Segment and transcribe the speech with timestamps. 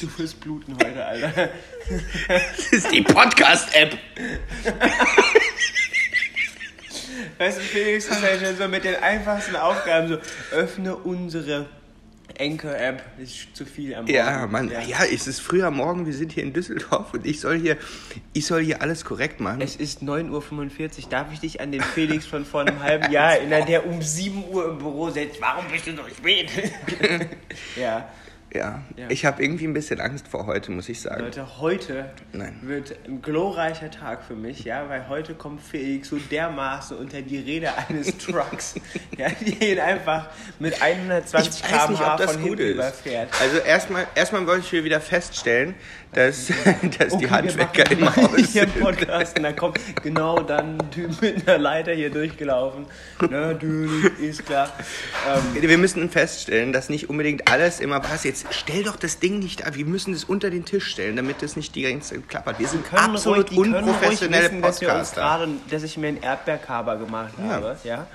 [0.00, 1.48] Du wirst bluten heute, Alter.
[2.28, 3.96] Das ist die Podcast-App.
[7.38, 10.18] Weißt du, Felix ist halt schon so mit den einfachsten Aufgaben so,
[10.54, 11.66] öffne unsere
[12.38, 13.02] Anchor-App.
[13.18, 14.14] Ist zu viel am Morgen.
[14.14, 14.70] Ja, Mann.
[14.70, 15.04] Ja.
[15.04, 17.78] es ist früh am Morgen, wir sind hier in Düsseldorf und ich soll hier,
[18.34, 19.62] ich soll hier alles korrekt machen.
[19.62, 21.10] Es ist 9.45 Uhr.
[21.10, 24.44] Darf ich dich an den Felix von vor einem halben Jahr erinnern, der um 7
[24.50, 25.40] Uhr im Büro sitzt?
[25.40, 26.50] Warum bist du so spät?
[27.76, 28.10] ja.
[28.54, 29.06] Ja, Ja.
[29.10, 31.24] ich habe irgendwie ein bisschen Angst vor heute, muss ich sagen.
[31.24, 32.56] Leute, heute Nein.
[32.62, 37.38] wird ein glorreicher Tag für mich, ja, weil heute kommt Felix so dermaßen unter die
[37.38, 38.76] Räder eines Trucks,
[39.18, 40.28] ja, die ihn einfach
[40.60, 43.28] mit 120 Ich weiß nicht, km/h von hinten überfährt.
[43.40, 45.74] Also erstmal, erstmal wollte ich wieder feststellen,
[46.12, 46.46] dass,
[46.98, 48.80] dass die Okay, Handwerker wir im Haus hier sind.
[48.80, 52.86] Podcast und dann kommt genau dann ein Typ mit einer Leiter hier durchgelaufen.
[53.20, 54.70] Natürlich, ist klar.
[55.28, 58.24] Ähm, Wir müssen feststellen, dass nicht unbedingt alles immer passt.
[58.24, 59.74] Jetzt stell doch das Ding nicht ab.
[59.76, 62.58] Wir müssen es unter den Tisch stellen, damit es nicht die ganze Zeit klappert.
[62.58, 65.20] Wir sind absolut ruhig, die unprofessionelle wissen, dass wir uns Podcaster.
[65.20, 68.06] gerade, dass ich mir einen Erdbeerkaber gemacht habe, ja.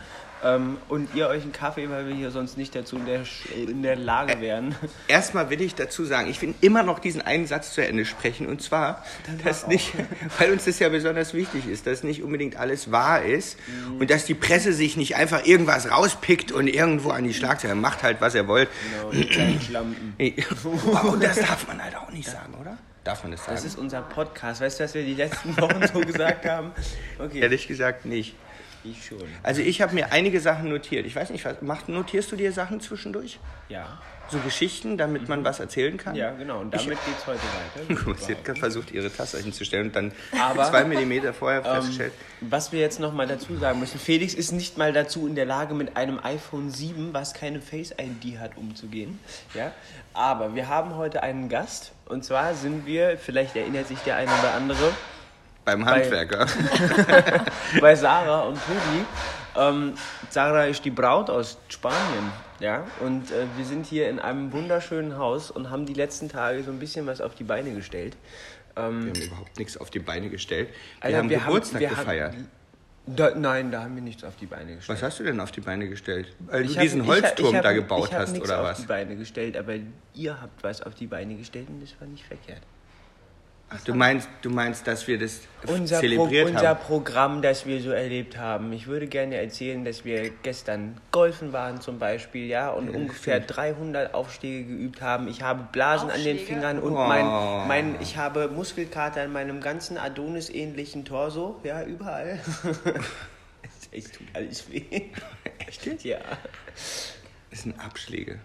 [0.43, 3.21] Ähm, und ihr euch einen Kaffee, weil wir hier sonst nicht dazu in der,
[3.55, 4.75] in der Lage wären.
[5.07, 8.47] Erstmal will ich dazu sagen, ich will immer noch diesen einen Satz zu Ende sprechen.
[8.47, 9.05] Und zwar,
[9.43, 9.93] dass nicht,
[10.39, 13.97] weil uns das ja besonders wichtig ist, dass nicht unbedingt alles wahr ist Mhm.
[14.01, 18.01] und dass die Presse sich nicht einfach irgendwas rauspickt und irgendwo an die Schlagzeile macht
[18.03, 18.69] halt, was er wollt.
[18.99, 20.15] Genau, die kleinen Schlampen.
[21.03, 22.77] Und das darf man halt auch nicht sagen, oder?
[23.03, 23.55] Darf man das sagen?
[23.55, 24.61] Das ist unser Podcast.
[24.61, 26.71] Weißt du, was wir die letzten Wochen so gesagt haben?
[27.19, 28.35] Okay, Ehrlich gesagt nicht.
[28.83, 29.21] Ich schon.
[29.43, 31.05] Also ich habe mir einige Sachen notiert.
[31.05, 33.39] Ich weiß nicht, was, macht, notierst du dir Sachen zwischendurch?
[33.69, 33.99] Ja.
[34.29, 36.15] So Geschichten, damit man was erzählen kann?
[36.15, 36.59] Ja, genau.
[36.61, 38.15] Und damit geht's heute weiter.
[38.25, 42.13] Sie hat versucht, ihre Tasse hinzustellen und dann Aber, zwei Millimeter vorher Ähm, festgestellt.
[42.39, 45.73] was wir jetzt nochmal dazu sagen müssen, Felix ist nicht mal dazu in der Lage,
[45.73, 49.19] mit einem iPhone 7, was keine Face-ID hat, umzugehen.
[49.53, 49.73] Ja?
[50.13, 51.91] Aber wir haben heute einen Gast.
[52.05, 54.93] Und zwar sind wir, vielleicht erinnert sich der eine oder andere,
[55.65, 56.47] Beim Handwerker.
[57.81, 59.05] bei Sarah und Tobi.
[59.55, 59.93] Ähm,
[60.29, 62.31] Sarah ist die Braut aus Spanien,
[62.61, 66.63] ja, und äh, wir sind hier in einem wunderschönen Haus und haben die letzten Tage
[66.63, 68.15] so ein bisschen was auf die Beine gestellt.
[68.77, 70.69] Ähm, Wir haben überhaupt nichts auf die Beine gestellt.
[70.69, 72.33] Wir Alter, haben wir Geburtstag wir gefeiert.
[73.07, 74.97] da, nein, da haben wir nichts auf die Beine gestellt.
[74.97, 76.33] Was hast du denn auf die Beine gestellt?
[76.39, 78.31] Weil du Ich hab- diesen ich hab- Holzturm ich hab- da gebaut ich hab hast,
[78.31, 78.77] nix oder auf was?
[78.79, 79.73] die Beine gestellt, aber
[80.13, 82.61] ihr habt was auf die Beine gestellt und das war nicht verkehrt.
[83.73, 86.79] Ach, du meinst, du meinst, dass wir das Unser, Pro, zelebriert unser haben?
[86.81, 88.73] Programm, das wir so erlebt haben.
[88.73, 94.13] Ich würde gerne erzählen, dass wir gestern golfen waren zum Beispiel, ja, und ungefähr 300
[94.13, 95.29] Aufstiege geübt haben.
[95.29, 96.53] Ich habe Blasen an den Aufstiege?
[96.53, 97.07] Fingern und Oh.
[97.07, 97.25] mein,
[97.67, 102.39] mein, ich habe Muskelkater in meinem ganzen Adonis-ähnlichen Torso, ja, überall.
[103.91, 104.83] es tut alles weh.
[105.65, 106.03] Echt jetzt?
[106.03, 106.17] Ja.
[107.49, 108.39] Das sind Abschläge.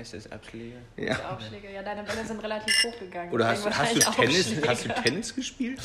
[0.00, 0.76] Heißt das Abschläge?
[0.96, 1.14] Ja.
[1.14, 1.70] Die Aufschläge.
[1.74, 3.30] Ja, deine Bälle sind relativ hochgegangen.
[3.34, 4.68] Oder hast, hast, du Tennis, Aufschläge.
[4.68, 5.78] hast du Tennis gespielt?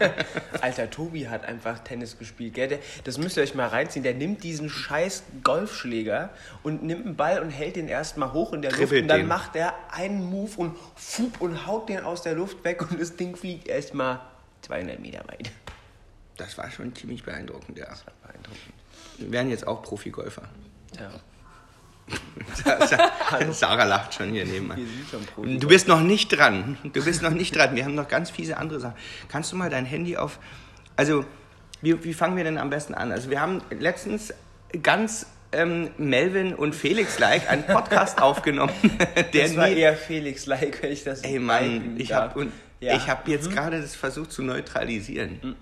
[0.60, 2.54] Alter, Tobi hat einfach Tennis gespielt.
[2.54, 2.66] Gell?
[2.66, 4.02] Der, das müsst ihr euch mal reinziehen.
[4.02, 6.30] Der nimmt diesen scheiß Golfschläger
[6.64, 8.82] und nimmt einen Ball und hält den erstmal hoch in der Luft.
[8.82, 9.28] Dribbelt Und dann den.
[9.28, 13.14] macht er einen Move und fup und haut den aus der Luft weg und das
[13.14, 14.20] Ding fliegt erstmal
[14.62, 15.52] 200 Meter weit.
[16.38, 17.86] Das war schon ziemlich beeindruckend, ja.
[18.24, 18.74] Beeindruckend.
[19.18, 20.42] Wir wären jetzt auch Profigolfer.
[20.98, 21.12] Ja.
[23.52, 24.78] Sarah lacht schon hier nebenan.
[25.58, 26.76] Du bist noch nicht dran.
[26.92, 27.74] Du bist noch nicht dran.
[27.74, 28.94] Wir haben noch ganz fiese andere Sachen.
[29.28, 30.38] Kannst du mal dein Handy auf.
[30.96, 31.24] Also,
[31.80, 33.10] wie, wie fangen wir denn am besten an?
[33.12, 34.32] Also, wir haben letztens
[34.82, 38.72] ganz ähm, Melvin und Felix-like einen Podcast aufgenommen,
[39.32, 39.76] der Das war nie.
[39.78, 42.48] eher Felix-like, wenn ich das Ey Mann, ich habe
[42.80, 42.96] Ja.
[42.96, 45.56] ich habe jetzt gerade das versucht zu neutralisieren.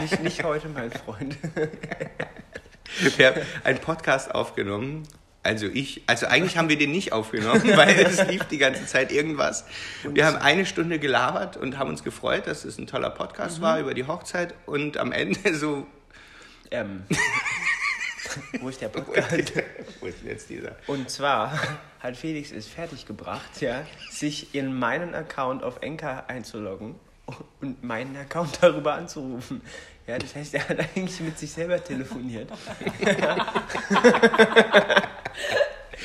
[0.00, 1.36] Nicht, nicht heute, mein Freund.
[3.16, 5.02] Wir haben einen Podcast aufgenommen.
[5.44, 9.12] Also ich, also eigentlich haben wir den nicht aufgenommen, weil es lief die ganze Zeit
[9.12, 9.66] irgendwas.
[10.02, 13.78] Wir haben eine Stunde gelabert und haben uns gefreut, dass es ein toller Podcast war
[13.78, 15.86] über die Hochzeit und am Ende so,
[16.70, 17.04] ähm,
[18.60, 19.30] wo ist der Podcast?
[20.00, 20.76] wo ist denn jetzt dieser?
[20.86, 21.52] Und zwar
[22.00, 26.94] hat Felix es fertiggebracht, ja, sich in meinen Account auf Enka einzuloggen
[27.60, 29.60] und meinen Account darüber anzurufen.
[30.06, 32.50] Ja, das heißt, er hat eigentlich mit sich selber telefoniert.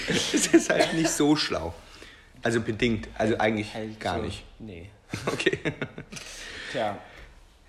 [0.08, 1.74] Das ist halt nicht so schlau.
[2.42, 4.44] Also bedingt, also eigentlich Halt gar nicht.
[4.60, 4.90] Nee.
[5.26, 5.58] Okay.
[6.72, 6.98] Tja,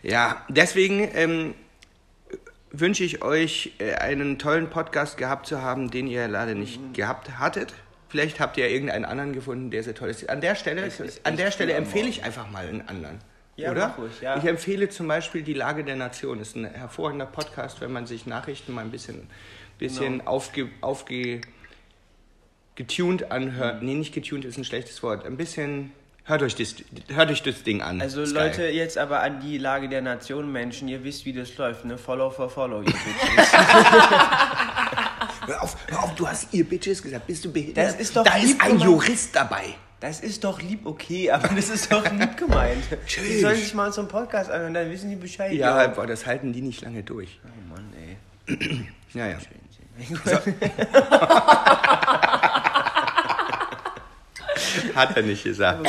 [0.03, 1.55] Ja, deswegen ähm,
[2.71, 6.93] wünsche ich euch äh, einen tollen Podcast gehabt zu haben, den ihr leider nicht Mhm.
[6.93, 7.75] gehabt hattet.
[8.09, 10.29] Vielleicht habt ihr irgendeinen anderen gefunden, der sehr toll ist.
[10.29, 13.19] An der Stelle, Es an der Stelle empfehle ich einfach mal einen anderen.
[13.57, 13.95] Ja, oder?
[13.99, 14.37] ruhig, ja.
[14.37, 16.41] Ich empfehle zum Beispiel Die Lage der Nation.
[16.41, 19.29] Ist ein hervorragender Podcast, wenn man sich Nachrichten mal ein bisschen,
[19.81, 20.31] bisschen Genau.
[20.31, 21.41] aufge, aufge,
[22.77, 23.83] getuned anhört.
[23.83, 25.27] Nee, nicht getuned ist ein schlechtes Wort.
[25.27, 25.93] Ein bisschen.
[26.25, 26.77] Hört euch das,
[27.09, 28.01] hört euch das Ding an.
[28.01, 31.57] Also Ist Leute, jetzt aber an die Lage der Nation Menschen, ihr wisst, wie das
[31.57, 31.99] läuft, ne?
[31.99, 33.53] Follow for follow, ihr Bitches.
[35.47, 37.27] Hör auf, hör auf, du hast ihr Bitches gesagt.
[37.27, 37.79] Bist du behindert?
[37.89, 38.85] Das ist doch da lieb ist ein gemeint.
[38.85, 39.65] Jurist dabei.
[39.99, 42.85] Das ist doch lieb okay, aber das ist doch lieb gemeint.
[42.93, 43.41] Die Tschüss.
[43.41, 45.53] sollen sich mal unseren Podcast anhören, dann wissen die Bescheid.
[45.53, 47.41] Ja, boah, das halten die nicht lange durch.
[47.45, 47.93] Oh Mann,
[48.47, 48.87] ey.
[49.15, 49.39] Ja, ja.
[54.95, 55.89] Hat er nicht gesagt.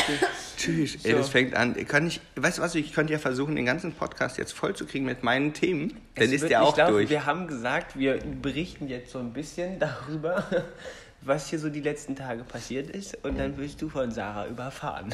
[0.57, 1.03] Tschüss.
[1.03, 1.17] Ey, So.
[1.17, 1.75] das fängt an.
[1.87, 4.85] Kann ich, weißt du was, ich könnte ja versuchen, den ganzen Podcast jetzt voll zu
[4.85, 5.89] kriegen mit meinen Themen.
[6.15, 6.93] Dann Es ist wird der nicht auch laufen.
[6.93, 7.09] durch.
[7.09, 10.43] Wir haben gesagt, wir berichten jetzt so ein bisschen darüber,
[11.21, 15.13] was hier so die letzten Tage passiert ist und dann wirst du von Sarah überfahren.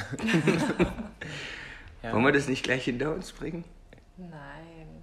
[2.03, 2.11] ja.
[2.13, 3.63] Wollen wir das nicht gleich hinter uns bringen?
[4.17, 4.31] Nein.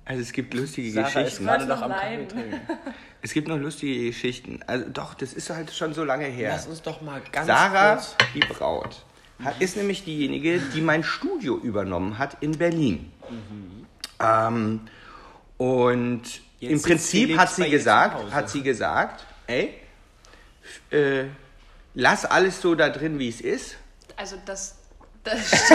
[0.05, 1.45] Also es gibt lustige Sarah ist Geschichten.
[1.45, 2.29] Lass noch es am bleiben.
[2.29, 2.61] Kaffee trinken.
[3.23, 4.61] Es gibt noch lustige Geschichten.
[4.67, 6.51] Also doch, das ist halt schon so lange her.
[6.51, 8.17] Lass uns doch mal ganz Sarah, kurz...
[8.35, 9.03] die Braut,
[9.43, 13.11] hat, ist nämlich diejenige, die mein Studio übernommen hat in Berlin.
[14.21, 14.81] Ähm,
[15.57, 16.23] und
[16.61, 19.73] Jetzt im Prinzip hat sie gesagt, hat sie gesagt, ey,
[20.91, 21.25] äh,
[21.95, 23.77] lass alles so da drin, wie es ist.
[24.17, 24.77] Also das,
[25.25, 25.51] das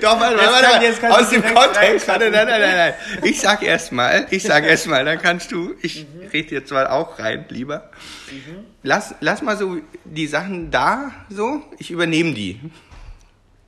[0.00, 0.66] Doch, warte, warte,
[1.00, 2.08] warte, aus dem Kontext.
[2.08, 2.94] Warte, nein, nein, nein, nein.
[3.22, 6.86] Ich sag erst mal, ich sag erst mal, dann kannst du, ich rede jetzt mal
[6.88, 7.90] auch rein, lieber.
[8.82, 12.60] Lass, lass mal so die Sachen da, so, ich übernehme die.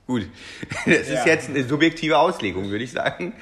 [0.07, 0.29] Gut,
[0.85, 1.27] das ist Ja.
[1.27, 3.35] jetzt eine subjektive Auslegung, würde ich sagen.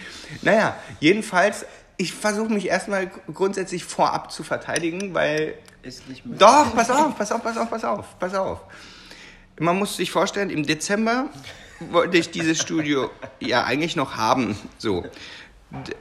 [0.43, 1.65] Naja, jedenfalls,
[1.97, 6.41] ich versuche mich erstmal grundsätzlich vorab zu verteidigen, weil Ist nicht möglich.
[6.41, 8.61] doch, pass auf, pass auf, pass auf, pass auf, pass auf.
[9.61, 11.27] Man muss sich vorstellen, im Dezember
[11.91, 13.11] wollte ich dieses Studio
[13.41, 15.05] ja eigentlich noch haben, so.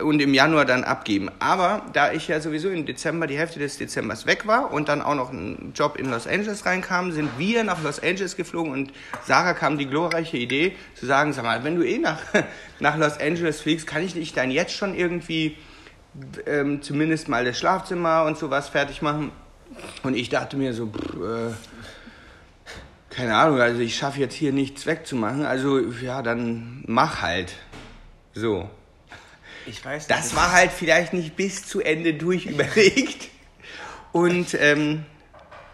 [0.02, 1.30] Und im Januar dann abgeben.
[1.40, 5.02] Aber da ich ja sowieso im Dezember, die Hälfte des Dezembers weg war und dann
[5.02, 8.94] auch noch ein Job in Los Angeles reinkam, sind wir nach Los Angeles geflogen und
[9.26, 12.22] Sarah kam die glorreiche Idee zu sagen, sag mal, wenn du eh nach,
[12.80, 15.58] nach Los Angeles fliegst, kann ich nicht dann jetzt schon irgendwie
[16.46, 19.34] ähm, zumindest mal das Schlafzimmer und sowas fertig machen.
[20.04, 21.54] Und ich dachte mir so, pff, äh,
[23.19, 27.54] keine Ahnung, also ich schaffe jetzt hier nichts wegzumachen, also ja, dann mach halt.
[28.33, 28.69] So.
[29.66, 30.18] Ich weiß nicht.
[30.18, 33.27] Das war halt vielleicht nicht bis zu Ende durch überlegt.
[34.13, 35.04] Und ähm,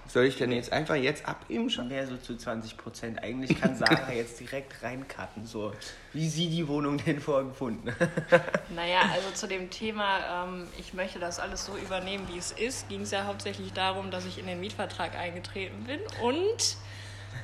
[0.07, 1.88] soll ich dann jetzt einfach jetzt abgeben schon?
[1.88, 3.21] mehr so zu 20 Prozent.
[3.21, 5.71] Eigentlich kann Sarah jetzt direkt reincutten, so
[6.13, 8.09] wie sie die Wohnung denn vorgefunden hat.
[8.75, 12.89] Naja, also zu dem Thema, ähm, ich möchte das alles so übernehmen, wie es ist,
[12.89, 16.77] ging es ja hauptsächlich darum, dass ich in den Mietvertrag eingetreten bin und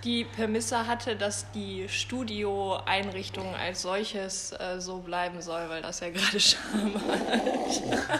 [0.03, 6.09] die Permisse hatte, dass die Studioeinrichtung als solches äh, so bleiben soll, weil das ja
[6.09, 8.19] gerade Charme hat.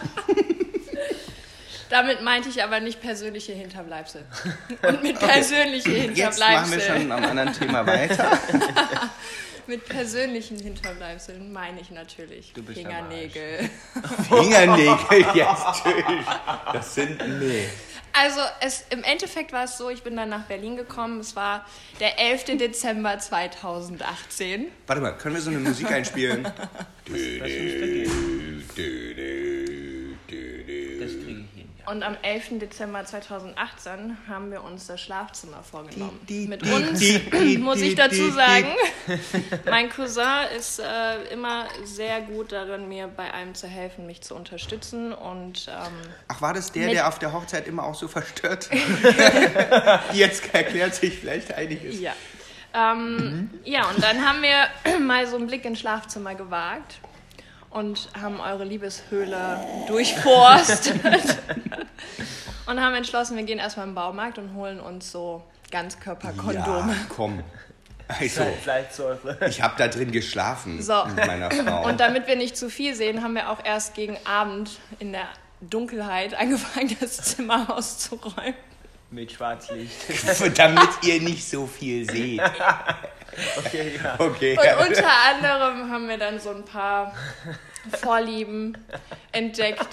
[1.92, 4.24] Damit meinte ich aber nicht persönliche Hinterbleibsel.
[4.88, 6.80] Und mit persönliche Jetzt machen wir Hinterbleibsel.
[6.80, 8.38] schon am anderen Thema weiter.
[9.66, 13.70] Mit persönlichen Hinterbleibseln meine ich natürlich Fingernägel.
[14.28, 16.26] Fingernägel jetzt durch.
[16.72, 17.68] Das sind, nee.
[18.12, 21.20] Also es, im Endeffekt war es so, ich bin dann nach Berlin gekommen.
[21.20, 21.66] Es war
[21.98, 22.58] der 11.
[22.58, 24.66] Dezember 2018.
[24.86, 26.46] Warte mal, können wir so eine Musik einspielen?
[27.04, 28.64] Das kriege ich hin.
[28.76, 29.51] Ja.
[31.86, 32.60] Und am 11.
[32.60, 36.18] Dezember 2018 haben wir uns das Schlafzimmer vorgenommen.
[36.28, 38.68] Die- die- Mit die- uns, die- die- muss ich dazu sagen,
[39.68, 40.22] mein Cousin
[40.56, 45.12] ist äh, immer sehr gut darin, mir bei allem zu helfen, mich zu unterstützen.
[45.12, 45.92] Und ähm,
[46.28, 48.68] Ach, war das der, der auf der Hochzeit immer auch so verstört?
[50.12, 51.98] Jetzt erklärt sich vielleicht einiges.
[52.00, 52.12] Ja.
[52.74, 57.00] Ähm, Ja, und dann haben wir mal so einen Blick ins Schlafzimmer gewagt
[57.72, 60.94] und haben eure Liebeshöhle durchforstet
[62.66, 66.92] und haben entschlossen, wir gehen erstmal im Baumarkt und holen uns so Ganzkörperkondome.
[66.92, 67.42] Ja, komm.
[68.08, 68.42] Also,
[69.46, 71.04] ich habe da drin geschlafen So.
[71.06, 71.86] mit meiner Frau.
[71.88, 75.28] Und damit wir nicht zu viel sehen, haben wir auch erst gegen Abend in der
[75.62, 78.54] Dunkelheit angefangen, das Zimmer auszuräumen.
[79.12, 79.94] Mit Schwarzlicht.
[80.58, 82.40] damit ihr nicht so viel seht.
[83.56, 84.14] Okay, ja.
[84.18, 84.58] Okay.
[84.58, 87.14] Und unter anderem haben wir dann so ein paar
[88.02, 88.76] Vorlieben
[89.32, 89.88] entdeckt,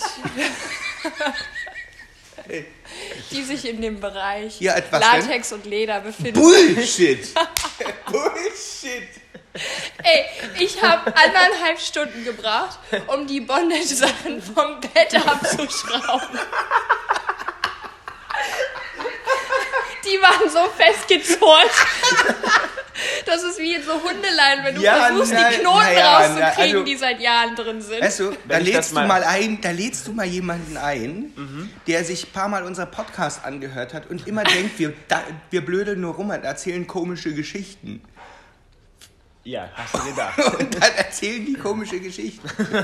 [3.32, 6.34] die sich in dem Bereich Ja, etwas Latex und Leder befinden.
[6.34, 7.34] Bullshit.
[8.08, 9.08] Bullshit.
[10.04, 10.26] Ey,
[10.60, 16.40] ich habe anderthalb Stunden gebraucht, um die Bondage-Sachen vom Bett abzuschrauben.
[20.12, 21.70] Die waren so festgezurrt,
[23.26, 26.56] Das ist wie in so Hundeleien, wenn du Ja, versuchst, na- die Knoten ja, rauszukriegen,
[26.78, 28.02] also- die seit Jahren drin sind.
[28.02, 31.34] Weißt du, da lädst du mal- ein, da lädst du mal jemanden ein,
[31.88, 35.64] der sich ein paar Mal unser Podcast angehört hat und immer denkt, wir, da, wir
[35.64, 38.02] blödeln nur rum und erzählen komische Geschichten.
[39.46, 40.38] Ja, hast du gedacht.
[40.60, 42.48] Und dann erzählen die komische Geschichten.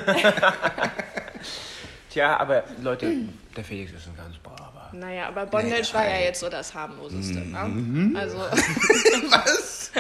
[2.10, 3.12] Tja, aber Leute,
[3.56, 4.65] der Felix ist ein ganz braver.
[5.00, 7.40] Naja, aber Bondage Nee, war ja jetzt so das harmloseste.
[7.40, 8.14] Mhm.
[8.14, 8.20] Ne?
[8.20, 8.38] Also,
[9.30, 9.92] Was?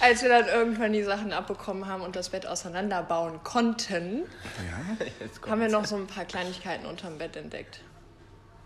[0.00, 4.22] als wir dann irgendwann die Sachen abbekommen haben und das Bett auseinanderbauen konnten,
[5.20, 7.80] Jetzt haben wir noch so ein paar Kleinigkeiten unterm Bett entdeckt.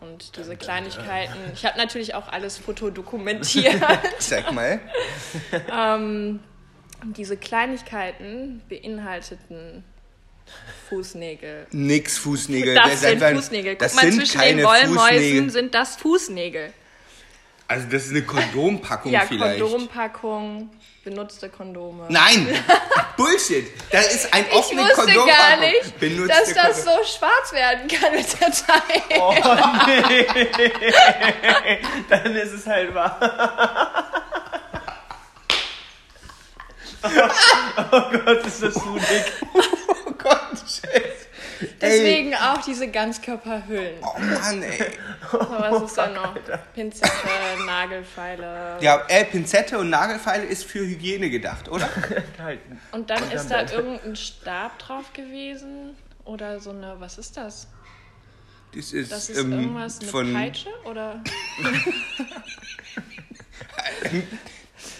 [0.00, 3.80] Und diese Kleinigkeiten, ich habe natürlich auch alles fotodokumentiert.
[4.18, 4.80] Sag mal.
[5.70, 6.40] ähm,
[7.04, 9.84] diese Kleinigkeiten beinhalteten
[10.88, 11.66] Fußnägel.
[11.70, 12.74] Nix Fußnägel.
[12.74, 13.72] Das ist sind einfach- Fußnägel.
[13.74, 15.50] Guck Das mal, sind zwischen keine den Wollmäusen Fußnägel.
[15.50, 16.72] sind das Fußnägel.
[17.68, 19.60] Also das ist eine Kondompackung Ja, vielleicht.
[19.62, 20.68] Kondompackung,
[21.04, 22.04] benutzte Kondome.
[22.10, 22.46] Nein!
[23.16, 23.66] Bullshit!
[23.90, 25.28] Da ist ein Ich offene wusste Kondompackung.
[25.28, 29.02] gar nicht, Benutzte dass das Kondom- so schwarz werden kann mit der Zeit.
[29.18, 29.34] Oh
[29.86, 30.26] nee.
[32.10, 33.18] Dann ist es halt wahr.
[37.04, 39.32] Oh Gott, ist das so dick.
[40.06, 41.22] Oh Gott, shit.
[41.80, 43.94] Deswegen auch diese Ganzkörperhüllen.
[44.02, 44.92] Oh Mann, ey.
[45.30, 46.34] So, was ist da noch?
[46.74, 47.10] Pinzette,
[47.66, 48.78] Nagelfeile.
[48.80, 51.88] Ja, äh, Pinzette und Nagelfeile ist für Hygiene gedacht, oder?
[52.38, 52.60] Halt.
[52.90, 55.96] Und dann ist da irgendein Stab drauf gewesen.
[56.24, 57.68] Oder so eine, was ist das?
[58.74, 60.70] Das ist, Das ist ähm, irgendwas, eine von, Peitsche?
[60.84, 61.22] Oder?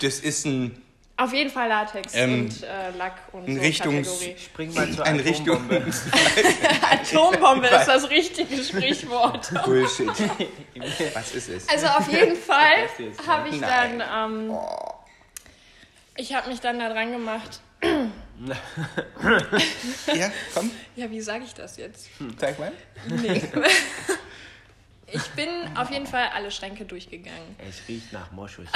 [0.01, 0.81] Das ist ein,
[1.23, 4.37] Auf jeden Fall Latex Ähm, und äh, Lack und in so Richtungs- Kategorie.
[4.45, 5.57] Spring mal zur ein Richtung.
[5.71, 5.93] Atombombe.
[6.91, 9.52] Atombombe ist das richtige Sprichwort.
[9.64, 10.09] Bullshit.
[11.14, 11.69] Was ist es?
[11.69, 12.88] Also auf jeden Fall
[13.26, 13.99] habe ich Nein.
[14.00, 14.57] dann, ähm,
[16.17, 17.61] ich habe mich dann da dran gemacht.
[20.14, 22.09] Ja, komm, Ja, wie sage ich das jetzt?
[22.38, 22.73] zeig mal.
[23.09, 23.43] Nee.
[25.12, 27.57] Ich bin auf jeden Fall alle Schränke durchgegangen.
[27.69, 28.66] Es riecht nach Moschus.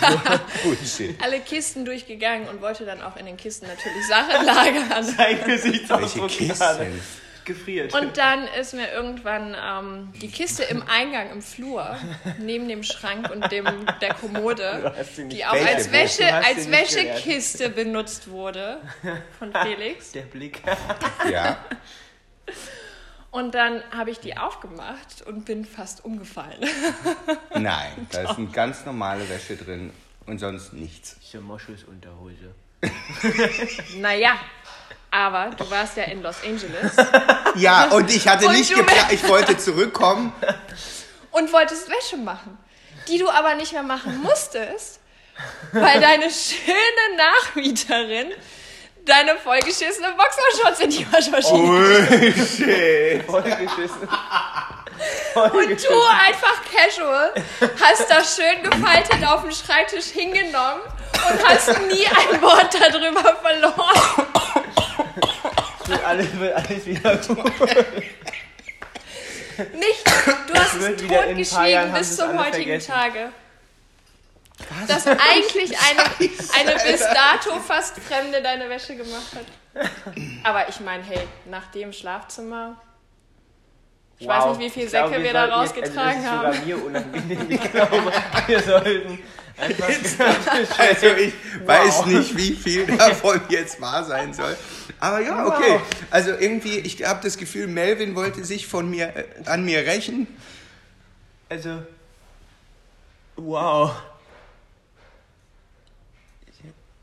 [0.62, 1.22] Bullshit.
[1.22, 5.06] Alle Kisten durchgegangen und wollte dann auch in den Kisten natürlich Sachen lagern.
[5.16, 6.86] Welche Gesichtsausdruck gerade.
[6.86, 7.00] Kisten?
[7.44, 7.94] Gefriert.
[7.94, 11.96] Und dann ist mir irgendwann ähm, die Kiste im Eingang im Flur,
[12.40, 13.64] neben dem Schrank und dem,
[14.00, 14.92] der Kommode,
[15.30, 18.80] die auch als, Wäsche, als Wäschekiste benutzt wurde
[19.38, 20.10] von Felix.
[20.16, 20.60] Der Blick.
[21.30, 21.56] Ja.
[23.36, 26.58] Und dann habe ich die aufgemacht und bin fast umgefallen.
[27.54, 29.92] Nein, da ist eine ganz normale Wäsche drin
[30.24, 31.16] und sonst nichts.
[31.22, 32.54] Diese Moschus-Unterhose.
[33.98, 34.36] naja,
[35.10, 36.92] aber du warst ja in Los Angeles
[37.56, 40.32] Ja, und ich hatte Und nicht geplant, ich wollte zurückkommen.
[41.30, 42.56] und wolltest Wäsche machen,
[43.06, 44.98] die du aber nicht mehr machen musstest,
[45.72, 48.32] weil deine schöne Nachmieterin
[49.06, 53.24] deine vollgeschissene Boxershorts in die Waschmaschine Bullshit.
[53.24, 54.08] Vollgeschissen.
[55.34, 57.32] Und du einfach casual
[57.80, 60.82] hast das schön gefaltet auf dem Schreibtisch hingenommen
[61.12, 64.26] und hast nie ein Wort darüber verloren.
[65.86, 67.52] Wird alles, wird alles wieder gut.
[69.74, 70.06] Nicht,
[70.48, 72.92] du hast es totgeschwiegen bis zum heutigen vergessen.
[72.92, 73.32] Tage.
[74.88, 76.00] Dass eigentlich eine,
[76.70, 79.90] eine bis dato fast Fremde deine Wäsche gemacht hat.
[80.44, 81.20] Aber ich meine, hey,
[81.50, 82.80] nach dem Schlafzimmer.
[84.18, 86.46] Ich weiß nicht, wie viele Säcke glaube, wir da sollten jetzt- rausgetragen also haben.
[86.46, 87.50] das ist sogar mir unangenehm.
[87.50, 88.12] Ich glaube,
[88.46, 89.18] wir sollten
[89.58, 91.34] einfach Also ich
[91.66, 94.56] weiß nicht, wie viel davon jetzt wahr sein soll.
[95.00, 95.80] Aber ja, okay.
[96.10, 100.26] Also irgendwie, ich habe das Gefühl, Melvin wollte sich von mir äh, an mir rächen.
[101.50, 101.82] Also,
[103.36, 103.90] wow.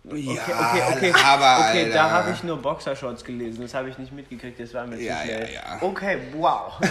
[0.05, 1.13] Ja, okay, okay.
[1.23, 1.93] aber okay, Alter.
[1.93, 3.61] da habe ich nur Boxershorts gelesen.
[3.61, 4.59] Das habe ich nicht mitgekriegt.
[4.59, 5.49] Das war mir Ja, zu schnell.
[5.53, 5.81] ja, ja.
[5.81, 6.73] Okay, wow.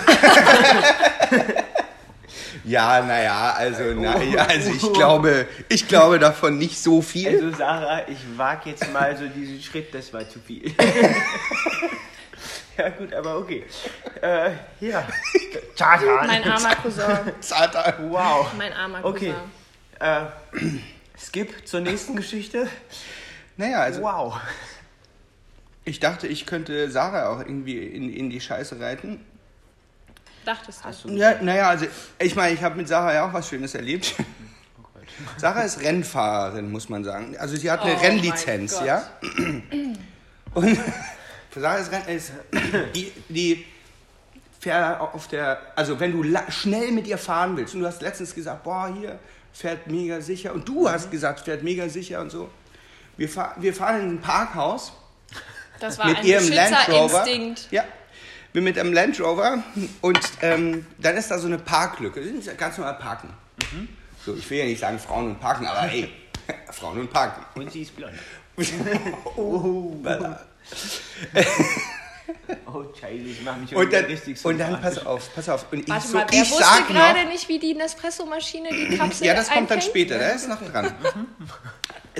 [2.64, 7.28] Ja, naja, also, na, ja, also ich glaube, ich glaube davon nicht so viel.
[7.28, 9.92] Also Sarah, ich wage jetzt mal so diesen Schritt.
[9.94, 10.72] Das war zu viel.
[12.76, 13.64] ja gut, aber okay.
[14.20, 14.50] Äh,
[14.80, 15.06] ja.
[15.76, 16.24] Tata.
[16.26, 17.04] Mein armer Cousin.
[17.40, 18.10] Satan.
[18.10, 18.52] Wow.
[18.56, 19.34] Mein armer Cousin.
[19.98, 19.98] Okay.
[19.98, 20.26] Äh,
[21.24, 22.68] skip zur nächsten Geschichte.
[23.56, 24.40] Naja, also Wow.
[25.84, 29.24] ich dachte, ich könnte Sarah auch irgendwie in, in die Scheiße reiten.
[30.44, 30.84] Dachtest du?
[30.84, 31.86] Hast du Ja, naja, also
[32.18, 34.14] ich meine, ich habe mit Sarah ja auch was Schönes erlebt.
[35.36, 37.36] Sarah ist Rennfahrerin, muss man sagen.
[37.38, 39.08] Also sie hat eine Oh Rennlizenz, ja.
[40.54, 40.78] Und
[41.50, 42.32] für Sarah ist Renn ist
[42.94, 43.64] die, die
[44.58, 48.34] fährt auf der, also wenn du schnell mit ihr fahren willst und du hast letztens
[48.34, 49.18] gesagt, boah, hier
[49.52, 52.50] fährt mega sicher und du hast gesagt, fährt mega sicher und so.
[53.16, 54.92] Wir, fahr, wir fahren in ein Parkhaus
[55.78, 57.26] Das war mit ein ihrem Land Rover.
[57.70, 57.84] Ja,
[58.52, 59.62] wir mit einem Land Rover
[60.00, 62.20] und ähm, dann ist da so eine Parklücke.
[62.20, 63.30] Das ist ja ganz normal parken.
[63.72, 63.88] Mhm.
[64.24, 66.08] So, ich will ja nicht sagen Frauen und Parken, aber ey,
[66.70, 67.44] Frauen und Parken.
[67.60, 68.14] Und sie ist blond.
[69.36, 69.96] oh, Oh,
[72.98, 75.66] scheiße, ich mach mich und dann, richtig so und dann pass auf, pass auf.
[75.72, 79.26] Und ich, Warte so, mal, ich wusste sag gerade nicht, wie die Nespresso-Maschine die Kapsel
[79.26, 80.94] Ja, das kommt dann später, da ist noch dran.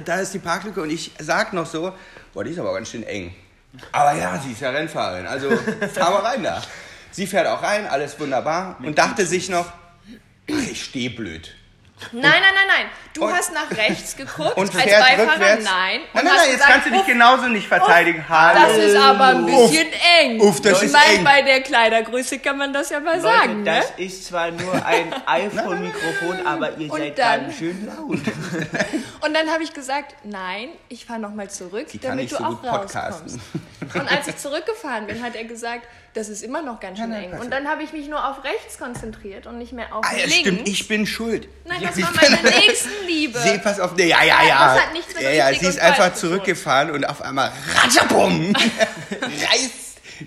[0.04, 1.92] Da ist die Parklücke und ich sag noch so,
[2.32, 3.34] boah, die ist aber ganz schön eng.
[3.90, 5.50] Aber ja, sie ist ja Rennfahrerin, also
[5.94, 6.62] fahren wir rein da.
[7.10, 9.66] Sie fährt auch rein, alles wunderbar und dachte sich noch,
[10.50, 11.54] ach, ich stehe blöd.
[12.10, 12.86] Nein, nein, nein, nein.
[13.14, 15.32] Du Und- hast nach rechts geguckt Und als Beifahrer.
[15.32, 15.64] rückwärts.
[15.64, 16.00] Nein.
[16.00, 18.24] Nein, nein, nein, jetzt gesagt, kannst du dich uff, genauso nicht verteidigen.
[18.28, 18.60] Hallo.
[18.60, 19.86] Das ist aber ein bisschen
[20.20, 20.40] eng.
[20.40, 21.24] Uff, das ich ist meine, eng.
[21.24, 23.76] bei der Kleidergröße kann man das ja mal Leute, sagen, ne?
[23.80, 28.18] das ist zwar nur ein iPhone-Mikrofon, aber ihr Und seid dann- ganz schön laut.
[29.24, 32.38] Und dann habe ich gesagt, nein, ich fahre nochmal zurück, Sie kann damit nicht du
[32.38, 33.22] so auch gut podcasten.
[33.28, 33.38] rauskommst.
[33.94, 37.24] Und als ich zurückgefahren bin, hat er gesagt, das ist immer noch ganz schön nein,
[37.24, 37.30] eng.
[37.32, 40.12] pass Und dann habe ich mich nur auf rechts konzentriert und nicht mehr auf Ah,
[40.14, 40.36] ja, links.
[40.40, 41.48] stimmt, ich bin schuld.
[41.64, 43.38] Nein, das war meine Nächstenliebe.
[43.38, 45.78] Sie, pass auf, nee, ja, ja, Ja, das hat nichts mit ja, ja, sie ist
[45.78, 48.52] einfach zurückgefahren und auf einmal ratschabum,
[49.20, 49.82] reißt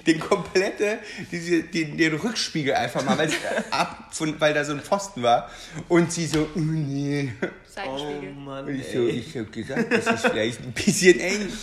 [0.08, 1.00] den komplette,
[1.32, 3.30] diese, den, den Rückspiegel einfach mal, weil,
[3.72, 5.50] ab, von, weil da so ein Pfosten war.
[5.88, 7.32] Und sie so, oh nee.
[7.42, 8.34] Oh Seitenspiegel.
[8.34, 11.54] Mann, Und ich so, ich hab gesagt, das ist vielleicht ein bisschen eng.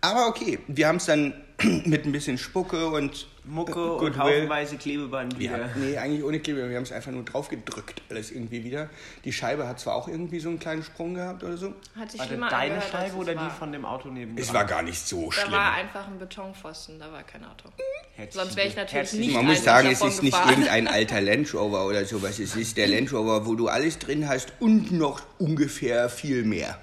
[0.00, 1.34] Aber okay, wir haben es dann
[1.84, 5.70] mit ein bisschen Spucke und Mucke und haufenweise Klebeband Ja, wieder.
[5.76, 6.68] nee, eigentlich ohne Kleber.
[6.68, 8.88] Wir haben es einfach nur drauf gedrückt, alles irgendwie wieder.
[9.24, 11.74] Die Scheibe hat zwar auch irgendwie so einen kleinen Sprung gehabt oder so.
[11.94, 14.64] Hat sich War das deine angehört, Scheibe oder die von dem Auto neben Es war
[14.64, 15.52] gar nicht so Da schlimm.
[15.52, 17.68] war einfach ein Betonpfosten, da war kein Auto.
[18.16, 21.20] Herzlichen Sonst wäre ich natürlich herzlichen nicht Man muss sagen, es ist nicht irgendein alter
[21.20, 22.38] Land Rover oder sowas.
[22.38, 26.78] Es ist der Land Rover, wo du alles drin hast und noch ungefähr viel mehr.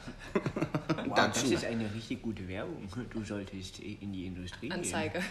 [1.05, 2.87] Wow, das ist eine richtig gute Werbung.
[3.09, 4.77] Du solltest in die Industrie gehen.
[4.79, 5.21] Anzeige.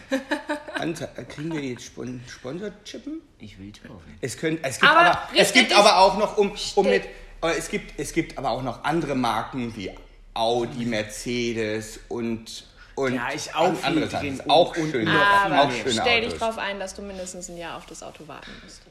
[0.75, 3.21] Ante kriegen wir jetzt Spon Sponsorchippen?
[3.38, 4.19] Ich will es kaufen.
[4.21, 7.99] Es, gibt, Aber aber, es gibt aber auch noch um, um mit, äh, es gibt
[7.99, 9.90] es gibt aber auch noch andere Marken wie
[10.34, 14.50] Audi, Mercedes und und Ja, ist auch andere Sachen.
[14.50, 17.86] auch Und- schön, auch schöne stell dich drauf ein, dass du mindestens ein Jahr auf
[17.86, 18.82] das Auto warten musst.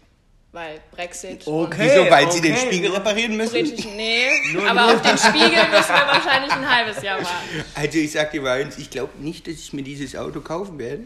[0.52, 1.92] Weil Brexit Okay.
[1.92, 2.10] Wieso?
[2.10, 3.52] Weil sie den okay, Spiegel reparieren müssen?
[3.52, 4.30] britisch, nee,
[4.68, 7.66] aber auf den Spiegel müssen wir wahrscheinlich ein halbes Jahr warten.
[7.76, 10.80] Also ich sag dir mal eins, ich glaube nicht, dass ich mir dieses Auto kaufen
[10.80, 11.04] werde,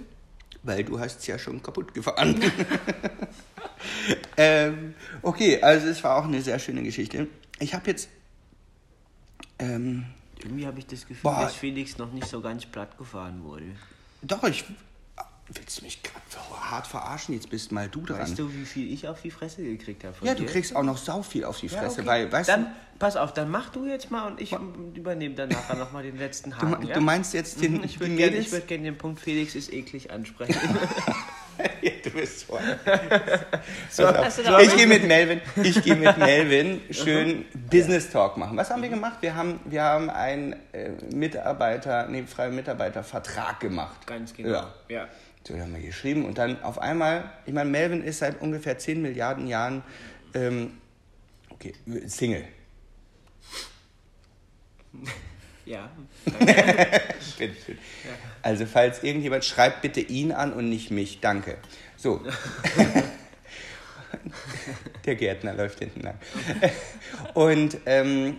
[0.64, 2.42] weil du hast es ja schon kaputt gefahren.
[4.38, 7.28] ähm, okay, also es war auch eine sehr schöne Geschichte.
[7.60, 8.08] Ich habe jetzt
[9.60, 10.06] ähm,
[10.42, 11.42] Irgendwie habe ich das Gefühl, Boah.
[11.42, 13.66] dass Felix noch nicht so ganz platt gefahren wurde.
[14.22, 14.64] Doch, ich.
[15.50, 16.00] Willst du mich
[16.62, 17.36] hart verarschen?
[17.36, 18.20] Jetzt bist mal du dran.
[18.20, 20.46] Weißt du, wie viel ich auf die Fresse gekriegt habe von ja, dir?
[20.46, 22.08] du kriegst auch noch sau viel auf die Ja, Fresse, okay.
[22.08, 24.56] weil, weißt dann, pass auf, dann mach du jetzt mal und ich
[24.96, 26.82] übernehme dann nachher nochmal den letzten du, Haken.
[26.82, 26.94] du, ja?
[26.94, 30.12] du meinst jetzt den ich die würde gerne würd gern den Punkt Felix ist eklig
[30.12, 30.56] ansprechen.
[31.82, 32.54] Ja, du bist so.
[33.90, 38.58] so, du da Ich gehe mit Melvin, ich gehe mit Melvin schön Business Talk machen.
[38.58, 39.18] Was haben wir gemacht?
[39.22, 44.08] Wir haben, wir haben einen äh, Mitarbeiter, nee, freien Mitarbeitervertrag gemacht.
[44.08, 44.50] Ganz genau.
[44.50, 44.74] Ja.
[44.90, 45.08] ja.
[45.46, 49.02] So, haben wir geschrieben und dann auf einmal, ich meine, Melvin ist seit ungefähr 10
[49.02, 49.84] Milliarden Jahren,
[50.34, 50.78] ähm,
[51.50, 51.74] okay,
[52.08, 52.46] Single.
[55.66, 55.90] Ja.
[56.26, 57.78] Bitteschön.
[58.42, 61.22] Also, falls irgendjemand schreibt, bitte ihn an und nicht mich.
[61.22, 61.58] Danke.
[61.96, 62.20] So.
[65.06, 66.16] Der Gärtner läuft hinten lang.
[67.34, 68.38] Und, ähm,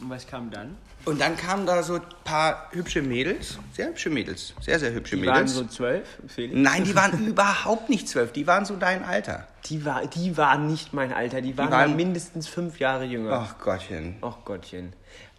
[0.00, 0.76] Und was kam dann?
[1.04, 3.58] Und dann kamen da so ein paar hübsche Mädels.
[3.72, 4.54] Sehr hübsche Mädels.
[4.60, 5.54] Sehr, sehr hübsche Die waren Mädels.
[5.54, 6.54] so zwölf, Felix?
[6.56, 8.32] Nein, die waren überhaupt nicht zwölf.
[8.32, 9.46] Die waren so dein Alter.
[9.66, 13.32] Die, war, die waren nicht mein Alter, die waren, waren- mal mindestens fünf Jahre jünger.
[13.32, 14.16] Ach Gottchen.
[14.22, 14.92] Ach Gottchen.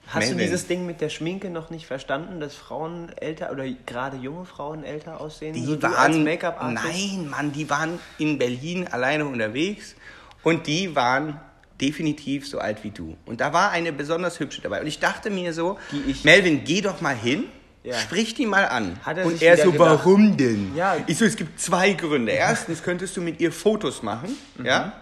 [0.08, 0.38] Hast du Melvin.
[0.40, 4.84] dieses Ding mit der Schminke noch nicht verstanden, dass Frauen älter oder gerade junge Frauen
[4.84, 5.54] älter aussehen?
[5.54, 6.84] Die So du als waren, Make-up-Artist?
[6.84, 9.96] nein, Mann, die waren in Berlin alleine unterwegs
[10.44, 11.40] und die waren
[11.88, 13.18] definitiv so alt wie du.
[13.26, 14.82] Und da war eine besonders hübsche dabei.
[14.82, 17.44] Und ich dachte mir so, Die ich- Melvin, geh doch mal hin,
[17.84, 17.96] Ja.
[18.00, 18.98] sprich die mal an.
[19.06, 20.76] Er und er so, gedacht- warum denn?
[20.76, 20.96] Ja.
[21.08, 22.32] Ich so, es gibt zwei Gründe.
[22.32, 24.66] Erstens könntest du mit ihr Fotos machen, Mhm.
[24.66, 24.94] ja?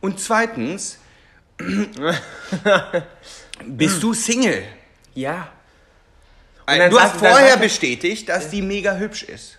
[0.00, 0.98] Und zweitens
[3.64, 4.62] bist du Single.
[5.14, 5.48] Ja.
[6.90, 9.58] Du hast vorher er- bestätigt, dass die mega hübsch ist.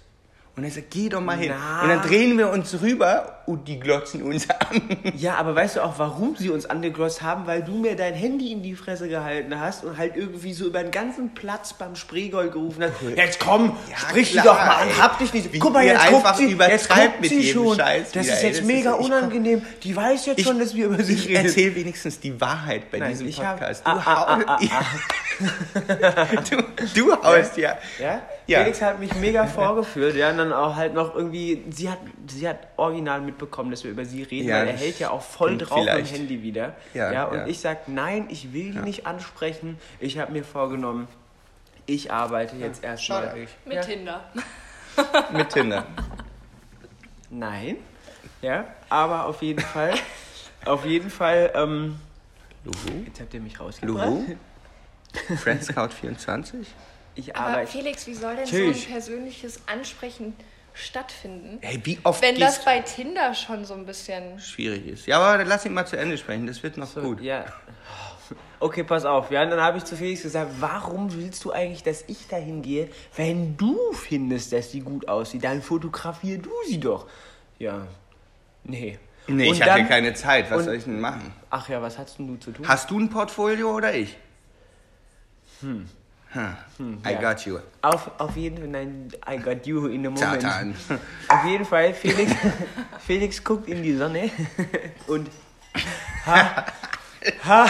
[0.56, 1.54] Und er sagt, geh doch mal hin.
[1.58, 1.84] Na.
[1.84, 4.82] Und dann drehen wir uns rüber und die glotzen uns an.
[5.18, 7.48] Ja, aber weißt du auch, warum sie uns angeglotzt haben?
[7.48, 10.84] Weil du mir dein Handy in die Fresse gehalten hast und halt irgendwie so über
[10.84, 12.94] den ganzen Platz beim Spreegold gerufen hast.
[13.16, 14.94] Jetzt komm, sprich klar, die doch mal an, ey.
[14.96, 15.52] hab dich nicht.
[15.54, 17.76] Wie Guck mal, jetzt einfach guckt sie, übertreibt jetzt guckt mit sie schon.
[17.78, 19.62] Scheiß das wieder, ist ey, jetzt das mega ist- ich komm- unangenehm.
[19.82, 21.46] Die weiß jetzt schon, dass wir über sie Ich reden.
[21.46, 23.82] erzähle wenigstens die Wahrheit bei Nein, diesem ich hab- Podcast.
[23.86, 26.58] Ah, Du, ah, ah, haust, du,
[26.96, 27.78] du haust ja.
[28.00, 28.22] Ja?
[28.48, 28.60] Ja.
[28.64, 32.48] Felix hat mich mega vorgeführt, ja, und dann auch halt noch irgendwie, sie hat, sie
[32.48, 35.58] hat original mitbekommen, dass wir über sie reden, Ja, weil er hält ja auch voll
[35.58, 36.12] drauf vielleicht.
[36.12, 36.76] am Handy wieder.
[36.94, 37.48] Ja, Ja, und ja.
[37.48, 39.78] ich sag, nein, ich will die nicht ansprechen.
[40.00, 41.08] Ich habe mir vorgenommen,
[41.86, 43.36] ich arbeite jetzt erstmal.
[43.66, 43.82] Mit Ja.
[43.82, 44.24] Tinder.
[45.32, 45.86] Mit Tinder.
[47.30, 47.78] Nein.
[48.42, 49.94] Ja, aber auf jeden Fall,
[50.66, 52.00] auf jeden Fall, ähm,
[52.64, 53.04] Luhu?
[53.06, 54.08] jetzt habt ihr mich rausgebracht.
[54.08, 54.26] Luhu?
[55.38, 56.68] Friendscout 24?
[57.16, 57.72] Ich Aber arbeite.
[57.72, 58.78] Felix, wie soll denn Tschüss.
[58.82, 60.36] so ein persönliches Ansprechen
[60.78, 61.60] stattfinden?
[61.62, 64.40] Hey, wie oft Wenn das bei Tinder schon so ein bisschen.
[64.40, 65.08] schwierig ist.
[65.08, 66.48] Ja, aber dann lass ihn mal zu Ende sprechen.
[66.48, 67.22] Das wird noch gut.
[67.22, 67.46] Ja.
[68.60, 69.32] Okay, pass auf.
[69.32, 72.62] Ja, und dann habe ich zu Felix gesagt, warum willst du eigentlich, dass ich dahin
[72.62, 75.44] gehe, wenn du findest, dass sie gut aussieht?
[75.44, 77.08] Dann fotografier du sie doch.
[77.60, 77.88] Ja.
[78.64, 79.00] Nee.
[79.28, 80.50] Nee, Und ich hatte dann- keine Zeit.
[80.50, 81.34] Was und- soll ich denn machen?
[81.50, 82.68] Ach ja, was hast denn du zu tun?
[82.68, 84.16] Hast du ein Portfolio oder ich?
[85.62, 85.88] Hm.
[86.36, 87.22] I ja.
[87.22, 87.60] got you.
[87.82, 90.42] Auf, auf jeden Fall, nein, I got you in the moment.
[90.42, 90.76] Satan.
[91.30, 92.32] Auf jeden Fall, Felix,
[93.00, 94.30] Felix guckt in die Sonne
[95.08, 95.30] und
[96.26, 96.66] ha,
[97.44, 97.70] ha,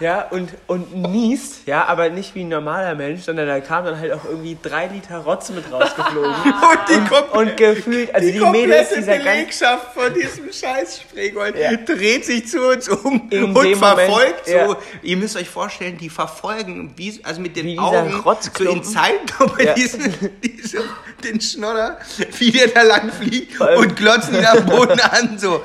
[0.00, 3.98] ja, und, und niest, ja, aber nicht wie ein normaler Mensch, sondern da kam dann
[3.98, 6.30] halt auch irgendwie drei Liter Rotz mit rausgeflogen.
[6.44, 11.56] Und die, kom und gefühlt, also die, Mädels komplette dieser Belegschaft von diesem scheiß Spreegold
[11.58, 11.76] Ja.
[11.76, 14.52] dreht sich zu uns um In und verfolgt Moment, so.
[14.52, 14.76] ja.
[15.02, 18.84] Ihr müsst euch vorstellen, die verfolgen, wie, also mit den Wie Augen so in.
[18.84, 19.74] Zeitlupe Ja.
[19.74, 20.82] diesen, diesen,
[21.24, 21.98] den Schnodder,
[22.38, 25.62] wie der da lang fliegt und glotzen ihn am Boden an, so.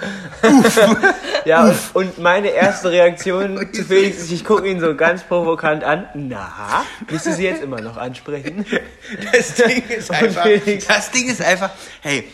[1.45, 5.83] Ja, und, und meine erste Reaktion zu Felix ist, ich gucke ihn so ganz provokant
[5.83, 6.07] an.
[6.13, 8.65] Na, willst du sie jetzt immer noch ansprechen?
[9.31, 10.47] Das Ding ist einfach,
[10.87, 12.27] das Ding ist einfach, hey,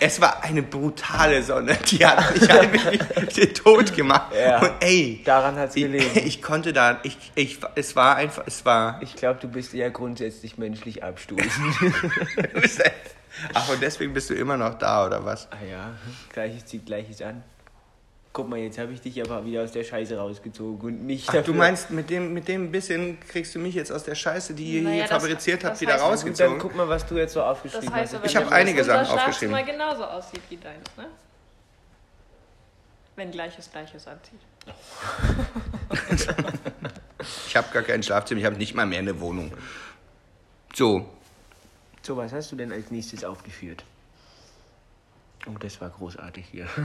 [0.00, 4.32] es war eine brutale Sonne, die hat mich halt wirklich den Tod gemacht.
[4.34, 4.60] Ja.
[4.60, 6.10] Und ey, Daran hat's ich, gelegen.
[6.26, 9.90] ich konnte da, ich, ich, es war einfach, es war, Ich glaube, du bist eher
[9.90, 11.52] grundsätzlich menschlich abstoßend.
[13.54, 15.48] ach und deswegen bist du immer noch da, oder was?
[15.50, 15.90] ah ja,
[16.32, 17.42] Gleiches zieht Gleiches an.
[18.34, 21.34] Guck mal, jetzt habe ich dich aber wieder aus der Scheiße rausgezogen und nicht Ach,
[21.34, 21.52] dafür.
[21.52, 24.76] du meinst, mit dem, mit dem bisschen kriegst du mich jetzt aus der Scheiße, die
[24.78, 26.18] ihr Naja, hier das- fabriziert habt, das wieder heißt, Gut, dann
[26.48, 26.58] rausgezogen?
[26.58, 28.24] guck mal, was du jetzt so Das aufgeschrieben heißt hast.
[28.24, 29.54] Ich hab nicht, einige Sachen aufgeschrieben.
[29.54, 31.06] Schlafzimmer genauso aussieht wie deins, ne?
[33.16, 34.40] Wenn Gleiches Gleiches anzieht.
[37.46, 39.52] Ich habe gar kein Schlafzimmer, ich habe nicht mal mehr eine Wohnung.
[40.74, 41.08] So,
[42.02, 43.84] So, was hast du denn als nächstes aufgeführt?
[45.46, 46.66] Oh, das war großartig hier.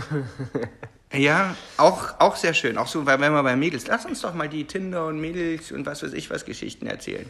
[1.13, 2.77] Ja, auch, auch sehr schön.
[2.77, 5.85] Auch so, wenn wir bei Mädels, lass uns doch mal die Tinder und Mädels und
[5.85, 7.29] was weiß ich was Geschichten erzählen.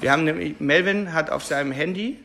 [0.00, 2.20] Wir haben nämlich, Melvin hat auf seinem Handy,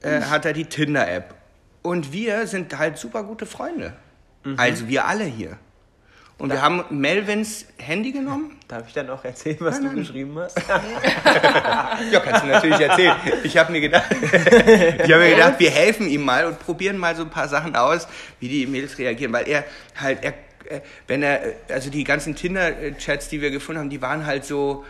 [0.00, 1.36] äh, hat er die Tinder-App.
[1.82, 3.96] Und wir sind halt super gute Freunde.
[4.56, 5.58] Also wir alle hier.
[6.38, 8.56] Und wir haben Melvins Handy genommen.
[8.68, 10.56] Darf ich dann auch erzählen, was du geschrieben hast?
[12.12, 13.16] Ja, kannst du natürlich erzählen.
[13.42, 17.16] Ich habe mir gedacht, ich habe mir gedacht, wir helfen ihm mal und probieren mal
[17.16, 18.06] so ein paar Sachen aus,
[18.38, 19.64] wie die Mädels reagieren, weil er
[19.96, 20.34] halt, er,
[20.68, 24.84] äh, wenn er, also die ganzen Tinder-Chats, die wir gefunden haben, die waren halt so,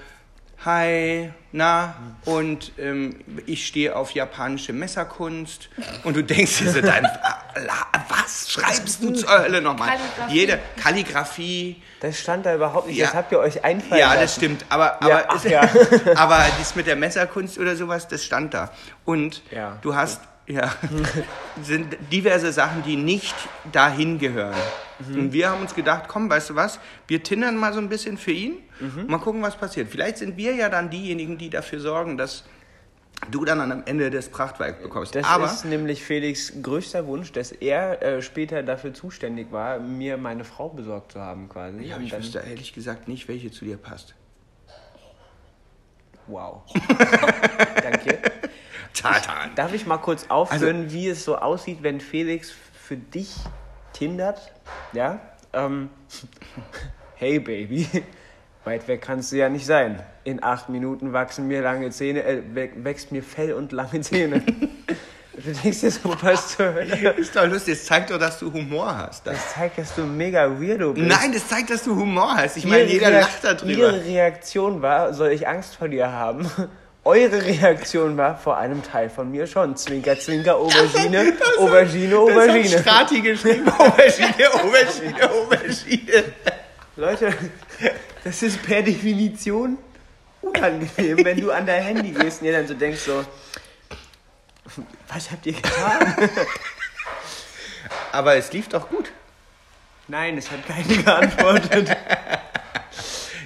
[0.65, 1.95] hi, na,
[2.25, 3.17] und ähm,
[3.47, 5.71] ich stehe auf japanische Messerkunst
[6.05, 9.89] und du denkst dir so, dann, la- was schreibst du zur Hölle nochmal?
[9.97, 10.35] Kalligrafie.
[10.35, 12.97] Jede Kalligrafie, Das stand da überhaupt nicht.
[12.99, 13.07] Ja.
[13.07, 14.21] Das habt ihr euch einfallen ja, lassen.
[14.21, 14.65] das stimmt.
[14.69, 15.61] Aber, Ja, aber, ach ja.
[16.17, 18.71] aber das mit der Messerkunst oder sowas, das stand da.
[19.05, 19.79] Und Ja.
[19.83, 20.73] du hast, ja,
[21.63, 23.35] sind diverse Sachen, die nicht
[23.73, 24.57] dahin gehören.
[25.07, 25.19] Mhm.
[25.21, 28.19] Und wir haben uns gedacht, komm, weißt du was, wir tindern mal so ein bisschen
[28.19, 29.01] für ihn Mhm.
[29.03, 29.89] und mal gucken, was passiert.
[29.91, 32.45] Vielleicht sind wir ja dann diejenigen, die dafür sorgen, dass
[33.33, 35.15] du dann am Ende das Prachtwerk bekommst.
[35.17, 40.17] Das aber ist nämlich Felix größter Wunsch, dass er äh, später dafür zuständig war, mir
[40.17, 41.83] meine Frau besorgt zu haben, quasi.
[41.85, 44.15] ja, ich wüsste ehrlich gesagt nicht, welche zu dir passt.
[46.27, 46.63] Wow.
[47.83, 48.19] Danke.
[48.95, 49.55] Tatan.
[49.55, 53.35] Darf ich mal kurz aufführen, Also- wie es so aussieht, wenn Felix für dich
[53.99, 54.53] tindert?
[54.93, 55.21] Ja?
[55.53, 55.91] Ähm,
[57.17, 57.87] hey Baby,
[58.65, 60.03] weit weg kannst du ja nicht sein.
[60.25, 64.41] In acht Minuten wachsen mir lange Zähne, äh, wä- wächst mir Fell und lange Zähne.
[65.35, 67.11] du denkst dir so, was zur Hölle?
[67.13, 69.27] Ist doch lustig, es zeigt doch, dass du Humor hast.
[69.27, 71.07] Das Das zeigt, dass du mega weirdo bist.
[71.07, 72.57] Nein, das zeigt, dass du Humor hast.
[72.59, 73.71] Ich meine, jeder Reak- lacht darüber.
[73.73, 76.47] Ihre Reaktion war, soll ich Angst vor dir haben?
[77.09, 79.75] Eure Reaktion war vor einem Teil von mir schon.
[79.77, 82.65] Zwinker, Zwinker, Aubergine, Aubergine, Aubergine.
[82.65, 83.67] Das hat Strati geschrieben.
[83.79, 86.25] Aubergine, Aubergine, Aubergine.
[86.97, 87.33] Leute,
[88.25, 89.79] das ist per Definition
[90.43, 93.25] unangenehm, wenn du an dein Handy gehst und dir dann so denkst so,
[95.09, 96.15] was habt ihr getan?
[98.13, 99.11] Aber es lief doch gut.
[100.09, 101.97] Nein, es hat keine geantwortet.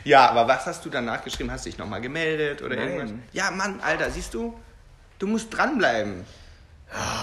[0.05, 1.51] Ja, aber was hast du danach geschrieben?
[1.51, 2.89] Hast du dich nochmal gemeldet oder Nein.
[2.89, 3.11] irgendwas?
[3.33, 4.55] Ja, Mann, Alter, siehst du?
[5.19, 6.25] Du musst dranbleiben.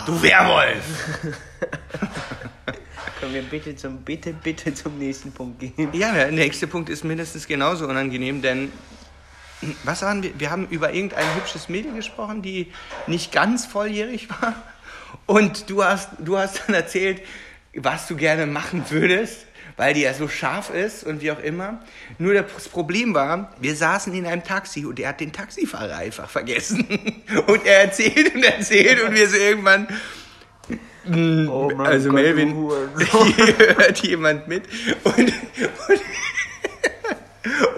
[0.06, 0.84] Du Werwolf!
[3.20, 5.90] Können wir bitte zum, bitte, bitte zum nächsten Punkt gehen?
[5.94, 8.72] Ja, der nächste Punkt ist mindestens genauso unangenehm, denn
[9.84, 10.40] was waren wir?
[10.40, 12.72] Wir haben über irgendein hübsches Mädel gesprochen, die
[13.08, 14.56] nicht ganz volljährig war.
[15.26, 17.22] Und du hast, du hast dann erzählt,
[17.76, 19.46] was du gerne machen würdest,
[19.80, 21.80] weil die ja so scharf ist und wie auch immer.
[22.18, 26.30] Nur das Problem war, wir saßen in einem Taxi und er hat den Taxifahrer einfach
[26.30, 26.86] vergessen.
[27.48, 29.88] Und er erzählt und erzählt und wir so irgendwann.
[31.48, 32.54] Oh also Gott, Melvin,
[33.36, 34.64] hier hört jemand mit.
[35.04, 35.30] Und, und,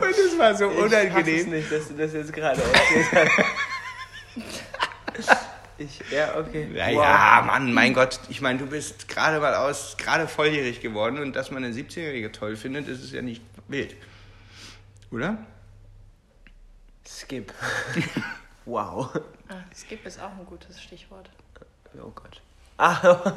[0.01, 1.49] und es war so Ich hasse es unangenehm.
[1.51, 3.45] nicht, dass du das jetzt gerade erzählt hast.
[5.83, 6.67] Ich, ja, okay.
[6.73, 8.19] Ja, ja, Mann, mein Gott.
[8.29, 12.31] Ich meine, du bist gerade mal aus, gerade volljährig geworden und dass man eine 17-Jährige
[12.31, 13.95] toll findet, ist ja nicht wild.
[15.11, 15.37] Oder?
[17.07, 17.53] Skip.
[18.65, 19.09] wow.
[19.49, 21.29] Ah, Skip ist auch ein gutes Stichwort.
[21.95, 22.41] Oh Gott.
[22.77, 23.33] Ah,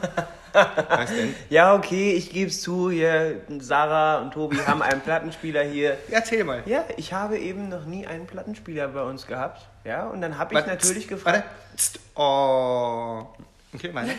[0.88, 1.34] Was denn?
[1.50, 2.90] ja, okay, ich gebe es zu.
[2.90, 5.98] Hier, Sarah und Tobi haben einen Plattenspieler hier.
[6.10, 6.62] Erzähl mal.
[6.66, 9.66] Ja, ich habe eben noch nie einen Plattenspieler bei uns gehabt.
[9.84, 11.44] Ja, und dann habe ich Warte, natürlich gefragt.
[11.44, 11.76] Warte.
[11.76, 13.26] Tst, Oh.
[13.74, 14.12] Okay, meine.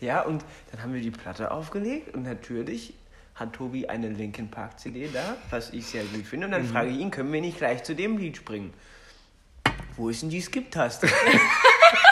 [0.00, 2.94] Ja, und dann haben wir die Platte aufgelegt und natürlich
[3.36, 6.46] hat Tobi eine Linkin Park CD da, was ich sehr gut finde.
[6.46, 8.74] Und dann frage ich ihn, können wir nicht gleich zu dem Lied springen?
[9.96, 11.08] Wo ist denn die Skip-Taste?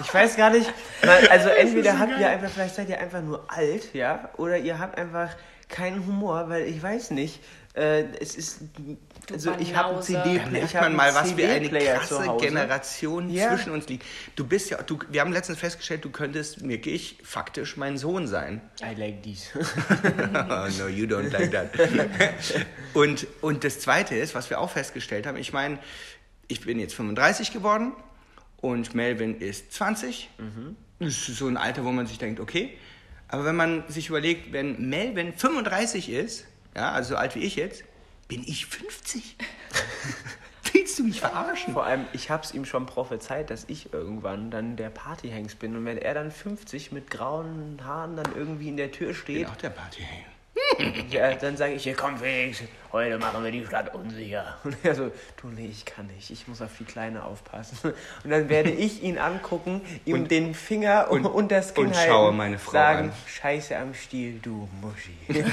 [0.00, 0.72] ich weiß gar nicht.
[1.02, 4.78] weil- Also entweder habt ihr einfach, vielleicht seid ihr einfach nur alt, ja, oder ihr
[4.78, 5.30] habt einfach
[5.68, 7.40] keinen Humor, weil ich weiß nicht.
[7.74, 8.60] Äh, es ist.
[9.30, 10.12] Also ich habe einen Banause.
[10.14, 10.50] Da CD-Player.
[10.50, 12.36] merkt Ich habe man mal, was für eine krasse.
[12.40, 13.50] Generation Ja.
[13.50, 14.04] zwischen uns liegt.
[14.34, 18.62] Du bist ja, du, wir haben letztens festgestellt, du könntest wirklich faktisch mein Sohn sein.
[18.82, 19.50] I like these.
[19.58, 21.68] oh, no, you don't like that.
[22.94, 25.78] und, und das Zweite ist, was wir auch festgestellt haben, ich meine,
[26.48, 27.92] ich bin jetzt 35 geworden
[28.60, 30.30] und Melvin ist 20.
[30.98, 32.76] Das ist so ein Alter, wo man sich denkt, okay.
[33.28, 37.56] Aber wenn man sich überlegt, wenn Melvin 35 ist, ja, also so alt wie ich
[37.56, 37.84] jetzt,
[38.26, 39.36] bin ich 50.
[40.72, 41.72] Willst du mich verarschen?
[41.72, 45.76] Vor allem, ich habe es ihm schon prophezeit, dass ich irgendwann dann der Partyhengst bin.
[45.76, 49.36] Und wenn er dann 50 mit grauen Haaren dann irgendwie in der Tür Ich bin
[49.36, 50.26] steht, auch der Partyhänger.
[51.10, 54.58] ja, dann sage ich, hier komm Felix, heute machen wir die Stadt unsicher.
[54.64, 57.92] Und er so, du nee, ich kann nicht, ich muss auf die Kleine aufpassen.
[58.24, 61.96] Und dann werde ich ihn angucken, ihm Und- den Finger und- und, das Kinn und
[61.96, 63.14] halten, schaue meine Frau sagen, an.
[63.26, 65.44] Scheiße am Stiel, du Muschi.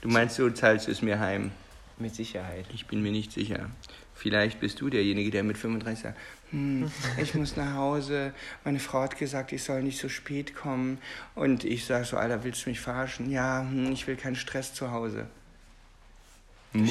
[0.00, 1.50] Du meinst, du zahlst es mir heim.
[1.98, 2.66] Mit Sicherheit.
[2.74, 3.70] Ich bin mir nicht sicher.
[4.14, 6.18] Vielleicht bist du derjenige, der mit 35 sagt,
[6.50, 8.32] hm, ich muss nach Hause.
[8.64, 10.98] Meine Frau hat gesagt, ich soll nicht so spät kommen.
[11.34, 13.30] Und ich sage so, Alter, willst du mich verarschen?
[13.30, 15.26] Ja, hm, ich will keinen Stress zu Hause.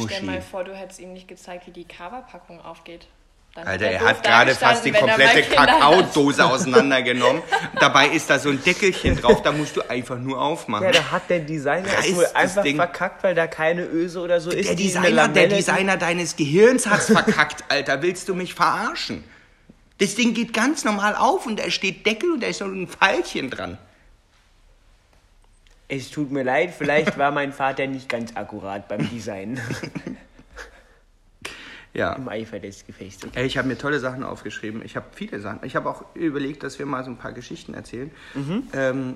[0.05, 3.07] Stell mal vor, du hättest ihm nicht gezeigt, wie die Coverpackung aufgeht.
[3.53, 5.43] Dann Alter, er hat gerade fast die komplette.
[5.43, 7.41] Kakaodose auseinandergenommen.
[7.79, 10.83] Dabei ist da so ein Deckelchen drauf, da musst du einfach nur aufmachen.
[10.83, 12.75] Ja, da hat der Designer Reiß es wohl das einfach Ding.
[12.75, 14.67] verkackt, weil da keine Öse oder so ist.
[14.67, 18.01] der in eine Designer, der Designer deines Gehirns hat's verkackt, Alter.
[18.01, 19.23] Willst du mich verarschen?
[19.97, 22.87] Das Ding geht ganz normal auf und da steht Deckel und da ist noch ein
[22.87, 23.77] Pfeilchen dran.
[25.87, 29.59] Es tut mir leid, vielleicht war mein Vater nicht ganz akkurat beim Design.
[31.95, 32.11] Ja.
[32.11, 33.23] Im Eifer des Gefechts.
[33.25, 33.45] Okay.
[33.45, 34.81] Ich habe mir tolle Sachen aufgeschrieben.
[34.83, 35.59] Ich habe viele Sachen.
[35.63, 38.11] Ich habe auch überlegt, dass wir mal so ein paar Geschichten erzählen.
[38.73, 39.15] Ähm,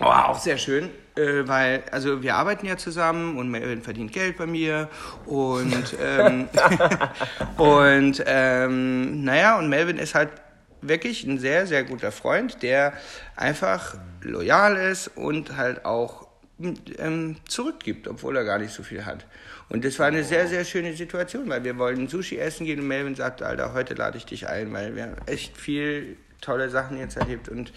[0.00, 4.36] oh, auch sehr schön, äh, weil also wir arbeiten ja zusammen und Melvin verdient Geld
[4.36, 4.88] bei mir
[5.26, 6.48] und ähm,
[7.56, 10.30] und ähm, naja und Melvin ist halt
[10.82, 12.92] wirklich ein sehr sehr guter Freund, der
[13.34, 16.26] einfach loyal ist und halt auch
[16.98, 19.26] ähm, zurückgibt, obwohl er gar nicht so viel hat.
[19.68, 22.86] Und das war eine sehr, sehr schöne Situation, weil wir wollten Sushi essen gehen und
[22.86, 26.98] Melvin sagte, Alter, heute lade ich dich ein, weil wir haben echt viel tolle Sachen
[26.98, 27.72] jetzt erlebt und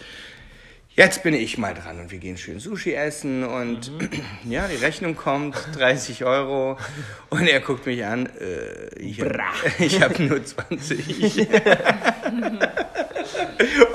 [0.99, 3.89] jetzt bin ich mal dran und wir gehen schön Sushi essen und
[4.49, 6.77] ja, die Rechnung kommt, 30 Euro
[7.29, 9.39] und er guckt mich an, äh, ich habe
[10.01, 11.47] hab nur 20.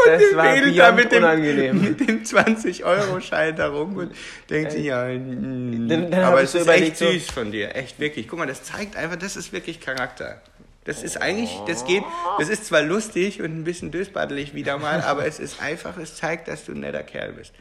[0.07, 4.13] Das war wedelt da mit dem, mit dem 20-Euro-Schein da rum und
[4.51, 7.75] denkt sich, ja, mm, Dann- dann hab aber es ist überlegt, echt süß von dir,
[7.75, 8.29] echt wirklich.
[8.29, 10.43] Guck mal, das zeigt einfach, das ist wirklich Charakter.
[10.85, 12.03] Das ist eigentlich, das geht,
[12.39, 16.17] das ist zwar lustig und ein bisschen dösbaddelig wieder mal, aber es ist einfach, es
[16.17, 17.53] zeigt, dass du ein netter Kerl bist.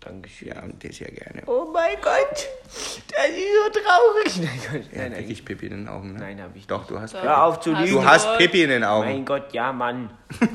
[0.00, 0.48] Dankeschön.
[0.48, 1.42] Ja, und das ja gerne.
[1.46, 4.36] Oh mein Gott, das ist so traurig.
[4.40, 5.20] Nein, Gott, Ja, nein, nein.
[5.20, 6.20] wirklich Pipi in den Augen, ne?
[6.20, 6.90] Nein, hab ich Doch, nicht.
[6.92, 7.22] du hast Doch.
[7.24, 8.00] Hör auf zu Hast lügen.
[8.02, 9.24] Du hast Pipi in den Mein Augen.
[9.24, 10.10] Gott, ja, Mann.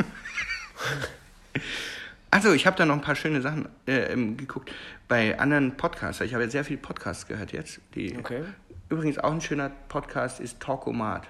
[2.32, 4.72] Also, ich habe da noch ein paar schöne Sachen äh, ähm, geguckt
[5.08, 6.20] bei anderen Podcasts.
[6.22, 7.80] Ich habe jetzt sehr viel Podcasts gehört jetzt.
[7.94, 8.44] Die, Okay.
[8.90, 11.28] Übrigens auch ein schöner Podcast ist Talkomat.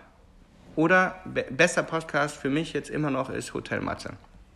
[0.75, 4.13] Oder be bester Podcast für mich jetzt immer noch ist Hotel Matze.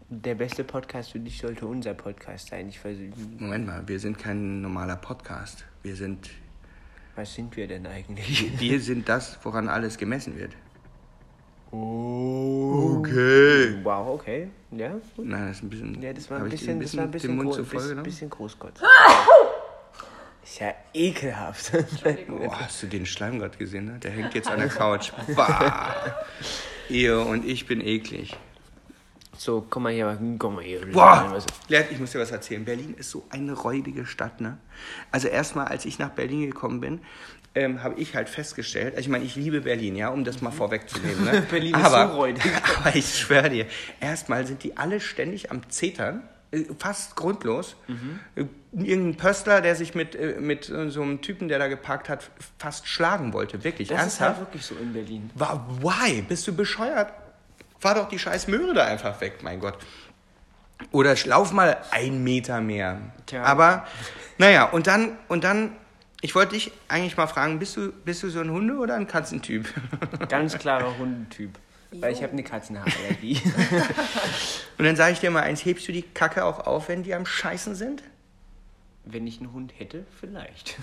[0.10, 2.70] Der beste Podcast für dich sollte unser Podcast sein.
[2.70, 2.98] Ich weiß,
[3.38, 5.66] Moment mal, wir sind kein normaler Podcast.
[5.84, 6.30] Wir sind,
[7.16, 8.60] was sind wir denn eigentlich?
[8.60, 10.54] wir sind das, woran alles gemessen wird.
[11.72, 13.76] Okay.
[13.84, 14.48] Wow, okay.
[14.72, 15.26] Ja, gut.
[15.26, 16.02] Nein, das ist ein bisschen.
[16.02, 17.82] Ja, das war ein bisschen, dir das war ein den bisschen, Mund gro zu voll
[17.82, 18.82] bisschen, bisschen Großkotz.
[20.48, 21.72] Ist ja ekelhaft.
[22.30, 23.86] Oh, hast du den Schleim gerade gesehen?
[23.86, 24.00] Ne?
[24.00, 25.12] Der hängt jetzt an der Couch.
[25.36, 26.16] Bah.
[26.88, 28.38] Ihr und ich bin eklig.
[29.38, 30.90] So, komm mal hier, komm mal hier.
[30.92, 32.64] Boah, Lert, ich muss dir was erzählen.
[32.64, 34.58] Berlin ist so eine räudige Stadt, ne?
[35.12, 37.02] Also erstmal, als ich nach Berlin gekommen bin,
[37.54, 40.52] ähm, habe ich halt festgestellt, also ich meine, ich liebe Berlin, ja, um das mal
[40.52, 41.42] vorwegzunehmen, ne?
[41.52, 42.44] Berlin ist aber, so räudig.
[42.80, 43.66] Aber ich schwöre dir,
[44.00, 46.24] erstmal sind die alle ständig am Zetern,
[46.80, 47.76] fast grundlos.
[48.36, 52.10] Äh, Irgendein Pöstler, der sich mit, äh, mit äh, so einem Typen, der da geparkt
[52.10, 52.30] hat,
[52.60, 54.30] fast schlagen wollte, wirklich, Das ist ernsthaft.
[54.38, 55.32] halt wirklich so in Berlin.
[55.36, 56.22] Why?
[56.22, 57.12] Bist du bescheuert?
[57.80, 59.78] Fahr doch die scheiß Möhre da einfach weg, mein Gott.
[60.92, 63.00] Oder lauf mal einen Meter mehr.
[63.26, 63.44] Tja.
[63.44, 63.88] Aber,
[64.38, 65.72] naja, und dann, und dann,
[66.22, 69.08] ich wollte dich eigentlich mal fragen, bist du, bist du so ein Hunde- oder ein
[69.08, 69.68] Katzentyp?
[70.30, 71.58] Ganz klarer Hundetyp.
[71.92, 73.42] Weil ich habe eine Katzenhaarallergie.
[74.78, 77.14] Und dann sage ich dir mal eins, hebst du die Kacke auch auf, wenn die
[77.14, 78.04] am Scheißen sind?
[79.06, 80.78] Wenn ich einen Hund hätte, vielleicht.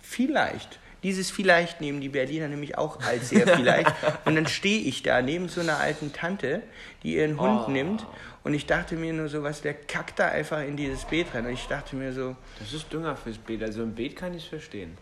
[0.00, 0.78] Vielleicht.
[1.02, 3.90] Dieses vielleicht nehmen die Berliner nämlich auch als sehr vielleicht.
[4.24, 6.62] Und dann stehe ich da neben so einer alten Tante,
[7.02, 7.70] die ihren Hund Oh.
[7.70, 8.06] nimmt.
[8.42, 11.44] Und ich dachte mir nur so, was, der kackt da einfach in dieses Beet rein.
[11.46, 13.62] Und ich dachte mir so, Das ist Dünger fürs Beet.
[13.62, 14.96] Also im Beet kann ich es verstehen.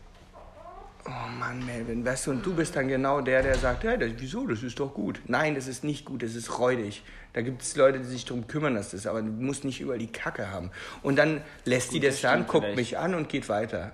[1.08, 4.10] Oh Mann, Melvin, weißt du, und du bist dann genau der, der sagt, hey, das,
[4.18, 5.20] wieso, das ist doch gut.
[5.26, 7.02] Nein, das ist nicht gut, das ist räudig.
[7.32, 9.98] Da gibt es Leute, die sich darum kümmern, dass das, aber du musst nicht überall
[9.98, 10.70] die Kacke haben.
[11.02, 12.76] Und dann lässt die Gut, das das da an, stimmt guckt vielleicht.
[12.76, 13.92] mich an und geht weiter.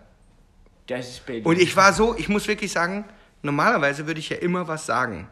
[0.86, 1.44] Das ist Berlin.
[1.44, 3.04] Und ich war so, ich muss wirklich sagen,
[3.42, 5.28] normalerweise würde ich ja immer was sagen.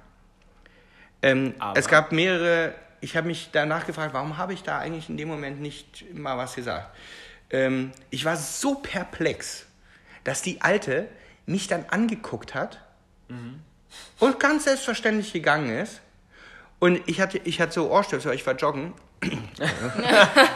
[1.22, 5.16] Ähm, es gab mehrere, ich habe mich danach gefragt, warum habe ich da eigentlich in
[5.16, 6.94] dem Moment nicht mal was gesagt?
[7.50, 9.66] Ähm, ich war so perplex,
[10.24, 11.08] dass die Alte
[11.46, 12.80] mich dann angeguckt hat
[14.18, 16.00] und ganz selbstverständlich gegangen ist.
[16.78, 18.92] Und ich hatte, ich hatte so Ohrstöpsel, weil ich war joggen.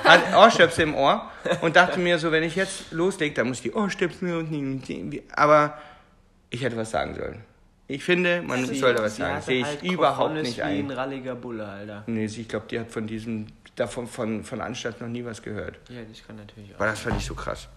[0.05, 3.63] hatte Ohrstöpsel im Ohr und dachte mir so, wenn ich jetzt loslege, dann muss ich
[3.63, 5.79] die Ohrstöpsel und aber
[6.51, 7.45] ich hätte was sagen sollen.
[7.89, 9.41] Ich finde, man sollte was Sie sagen.
[9.43, 10.91] Sehe ich halt überhaupt nicht wie ein ein.
[10.91, 12.03] ralliger Bulle, Alter.
[12.07, 13.47] Nee, ich glaube, die hat von diesem,
[13.77, 15.79] davon von, von Anstalt noch nie was gehört.
[15.89, 16.81] Ja, das kann natürlich auch.
[16.81, 17.69] Aber das fand ich so krass.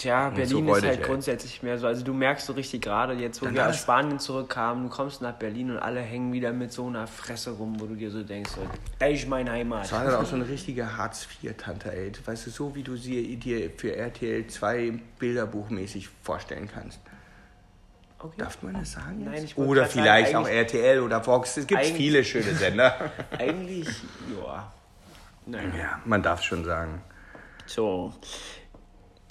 [0.00, 1.06] Tja, Berlin so ist halt ey.
[1.06, 1.86] grundsätzlich mehr so.
[1.86, 5.20] Also du merkst so richtig gerade jetzt, wo Dann wir aus Spanien zurückkamen, du kommst
[5.20, 8.22] nach Berlin und alle hängen wieder mit so einer Fresse rum, wo du dir so
[8.22, 8.62] denkst, so,
[8.98, 9.84] das ist meine Heimat.
[9.84, 12.12] Das war dann auch so eine richtige Hartz-IV-Tante, ey.
[12.24, 16.98] Weißt du, so wie du sie dir für RTL 2 bilderbuchmäßig vorstellen kannst.
[18.18, 18.36] Okay.
[18.38, 19.24] Darf man das sagen?
[19.24, 19.44] Nein, jetzt?
[19.44, 21.58] ich Oder grad sagen, vielleicht auch RTL oder Vox.
[21.58, 23.12] Es gibt viele schöne Sender.
[23.38, 23.86] Eigentlich,
[24.34, 24.72] ja.
[25.44, 25.74] Nein.
[25.78, 27.02] ja, man darf schon sagen.
[27.66, 28.14] So.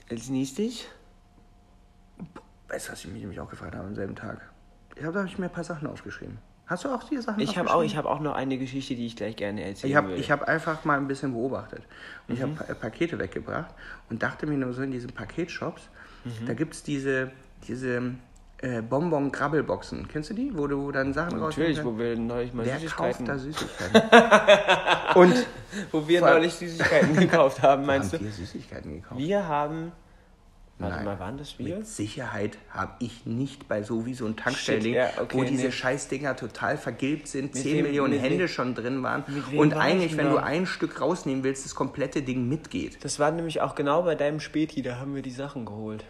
[0.09, 0.85] Als nächstes?
[2.67, 4.41] Weißt du, was ich mich nämlich auch gefragt habe am selben Tag?
[4.95, 6.37] Ich habe, da habe ich mir ein paar Sachen aufgeschrieben.
[6.67, 7.85] Hast du auch die Sachen Ich habe auch, aufgeschrieben?
[7.91, 10.21] ich hab auch noch eine Geschichte, die ich gleich gerne erzählen Ich habe würde.
[10.21, 11.81] ich hab einfach mal ein bisschen beobachtet.
[12.27, 12.59] Und ich Mhm.
[12.59, 13.73] habe pa Pakete weggebracht
[14.09, 15.81] und dachte mir nur so in diesen Paketshops,
[16.25, 16.45] Mhm.
[16.45, 17.31] da gibt es diese,
[17.67, 18.13] diese
[18.61, 20.07] äh, Bonbon-Grabbelboxen.
[20.07, 20.51] Kennst du die?
[20.57, 21.85] Wo du dann Sachen Natürlich, rausnimmst?
[21.85, 23.25] wo wir neulich mal Wer Süßigkeiten...
[23.25, 24.01] kauft da Süßigkeiten?
[25.15, 25.47] und
[25.91, 28.25] Wo wir neulich Süßigkeiten gekauft haben, meinst haben du?
[28.25, 29.19] wir Süßigkeiten gekauft?
[29.19, 29.91] Wir haben...
[30.81, 31.05] Warte Nein.
[31.05, 31.75] mal, waren das wir?
[31.79, 35.65] Mit Sicherheit habe ich nicht bei so wie so ein Tankstellending, ja, okay, wo diese
[35.65, 35.71] nee.
[35.73, 39.75] Scheißdinger total vergilbt sind, 10 wem- Millionen mit Hände wem- schon drin waren mit und
[39.75, 43.03] war ich eigentlich, wenn du ein Stück rausnehmen willst, das komplette Ding mitgeht.
[43.03, 46.05] Das war nämlich auch genau bei deinem Späti, da haben wir die Sachen geholt.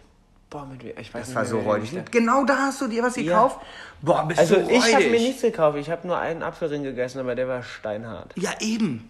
[0.50, 0.82] Boah, mit?
[0.82, 1.92] Ich weiß Das nicht war so räudig.
[1.94, 3.22] da- Genau da hast du dir was Ja.
[3.22, 3.60] gekauft?
[4.02, 4.78] Boah, bist Also du räudig.
[4.88, 8.32] ich habe mir nichts gekauft, ich habe nur einen Apfelring gegessen, aber der war steinhart.
[8.36, 9.08] Ja, eben.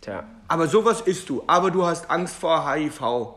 [0.00, 0.24] Tja.
[0.48, 1.44] Aber sowas isst du.
[1.46, 3.34] Aber du hast Angst vor HIV.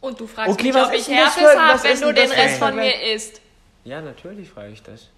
[0.00, 2.74] Und du fragst Okay, mich, was ob ich Herpes habe, wenn du den Rest von
[2.76, 3.40] mir isst.
[3.84, 5.08] Ja, natürlich frage ich das.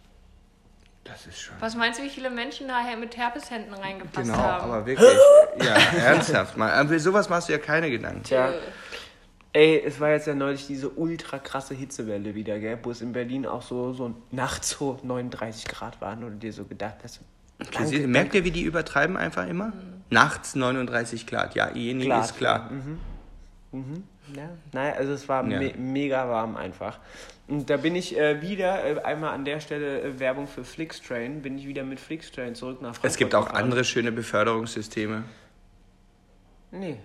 [1.05, 1.55] Das ist schon.
[1.61, 4.71] Was meinst du, wie viele Menschen nachher mit Herpeshänden reingepasst Genau, haben?
[4.71, 5.09] aber wirklich.
[5.63, 6.99] ja, ernsthaft mal.
[6.99, 8.23] Sowas machst du ja keine Gedanken.
[8.25, 8.51] Tja.
[9.59, 12.79] Ey, es war jetzt ja neulich diese ultra krasse Hitzewelle wieder, gell?
[12.85, 16.65] Wo es in Berlin auch so, so nachts so 39 Grad waren und dir so
[16.65, 17.19] gedacht hast,
[17.87, 19.73] Sie, merkt ihr, wie die übertreiben einfach immer?
[20.11, 21.57] Nachts 39 Grad.
[21.57, 22.71] Ja, jenige Klar, ist klar.
[24.33, 25.59] Ja, naja, also es war Ja.
[25.59, 27.01] me mega warm einfach.
[27.49, 31.43] Und da bin ich äh, wieder, äh, einmal an der Stelle äh, Werbung für Flixtrain,
[31.43, 33.65] bin ich wieder mit Flixtrain zurück nach Frankfurt Es gibt auch gefahren.
[33.65, 35.25] andere schöne Beförderungssysteme.
[36.71, 36.99] Nee.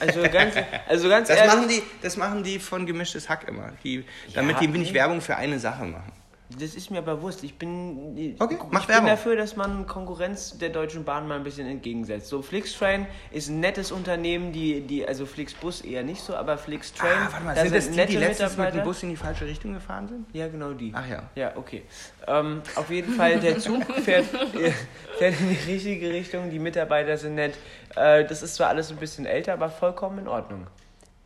[0.00, 0.54] Also ganz,
[0.88, 3.72] also ganz Das ehrlich, machen, die, das machen die von Gemischtes Hack immer.
[3.82, 4.04] Die,
[4.34, 4.98] damit Ja, die nicht nee.
[4.98, 6.12] Werbung für eine Sache machen.
[6.48, 7.42] Das ist mir aber bewusst.
[7.42, 9.08] Ich bin, Okay, ich mach bin Werbung.
[9.08, 12.28] dafür, dass man Konkurrenz der Deutschen Bahn mal ein bisschen entgegensetzt.
[12.28, 17.10] So, Flixtrain ist ein nettes Unternehmen, die, die also Flixbus eher nicht so, aber Flixtrain,
[17.18, 18.84] Ah, warte mal, da sind das die, die letztens mit dem.
[18.84, 20.26] Bus in die falsche Richtung gefahren sind?
[20.34, 20.92] Ja, genau die.
[20.94, 21.28] Ach ja.
[21.34, 21.82] Ja, okay.
[22.28, 24.72] Ähm, auf jeden Fall, der Zug fährt, äh,
[25.18, 27.56] fährt in die richtige Richtung, die Mitarbeiter sind nett.
[27.96, 30.66] Äh, das ist zwar alles ein bisschen älter, aber vollkommen in Ordnung.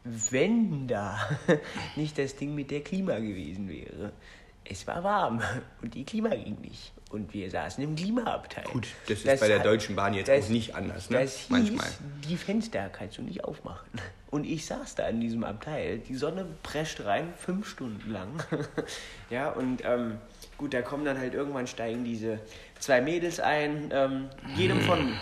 [0.04, 1.18] Wenn da
[1.96, 4.12] nicht das Ding mit der Klima gewesen wäre.
[4.72, 5.42] Es war warm
[5.82, 6.92] und die Klima ging nicht.
[7.10, 8.62] Und wir saßen im Klimaabteil.
[8.72, 11.18] Gut, das ist bei der hat- Deutschen Bahn jetzt das- auch nicht anders, ne?
[11.22, 11.88] Das hieß, Manchmal.
[12.28, 13.88] die Fenster kannst du nicht aufmachen.
[14.30, 15.98] Und ich saß da in diesem Abteil.
[15.98, 18.28] Die Sonne prescht rein, fünf Stunden lang.
[19.30, 20.18] ja, und ähm,
[20.56, 22.38] gut, da kommen dann halt irgendwann steigen diese
[22.80, 23.90] zwei Mädels ein.
[23.92, 25.12] Ähm, jedem von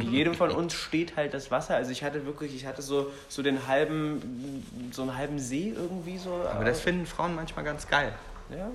[0.00, 1.76] jedem von uns steht halt das Wasser.
[1.76, 6.18] Also ich hatte wirklich, ich hatte so, so den halben, so einen halben See irgendwie
[6.18, 6.32] so.
[6.52, 8.12] Aber das finden Frauen manchmal ganz geil.
[8.50, 8.68] Ja,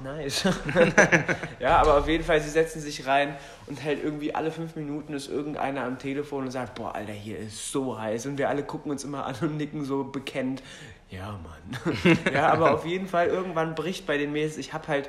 [0.00, 0.44] nice.
[1.60, 3.36] ja, aber auf jeden Fall, sie setzen sich rein
[3.66, 7.38] und halt irgendwie alle fünf Minuten ist irgendeiner am Telefon und sagt, boah, Alter, hier
[7.38, 8.26] ist so heiß.
[8.26, 10.62] Und wir alle gucken uns immer an und nicken so bekennt.
[11.10, 12.18] Ja, Mann.
[12.32, 15.08] ja, aber auf jeden Fall, irgendwann bricht bei den Mädels, ich hab halt,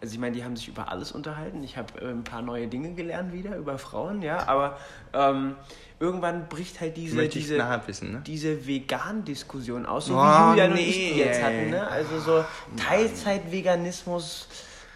[0.00, 1.62] also ich meine, die haben sich über alles unterhalten.
[1.62, 4.78] Ich habe äh, ein paar neue Dinge gelernt wieder über Frauen, ja, aber
[5.12, 5.56] ähm,
[5.98, 8.22] irgendwann bricht halt diese, diese, wissen, ne?
[8.26, 11.70] diese Vegan-Diskussion aus, so Oh, wie Julian und nee, ich die jetzt hatten.
[11.70, 11.86] Ne?
[11.86, 12.44] Also so
[12.76, 14.48] Teilzeit-Veganismus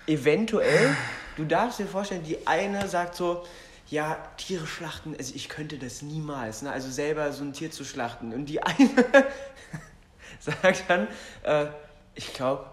[0.07, 0.97] eventuell.
[1.37, 3.45] Du darfst dir vorstellen, die eine sagt so,
[3.89, 6.73] ja, Tiere schlachten, also ich könnte das niemals, ne?
[6.73, 8.33] also selber so ein Tier zu schlachten.
[8.33, 8.89] Und die eine
[10.41, 11.09] sagt dann,
[11.43, 11.67] äh,
[12.15, 12.65] ich glaube,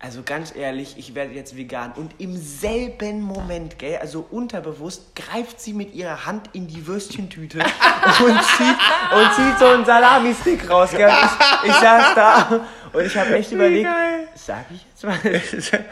[0.00, 1.92] also ganz ehrlich, ich werde jetzt vegan.
[1.92, 7.58] Und im selben Moment, gell, also unterbewusst, greift sie mit ihrer Hand in die Würstchentüte
[8.20, 8.76] und zieht,
[9.12, 10.90] und zieht so einen Salami-Stick raus.
[10.92, 11.10] Gell.
[11.10, 13.90] Ich, ich saß da und ich habe echt überlegt,
[14.34, 15.18] sag ich jetzt mal?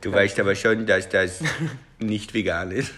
[0.00, 1.40] Du weißt aber schon, dass das
[1.98, 2.92] nicht vegan ist.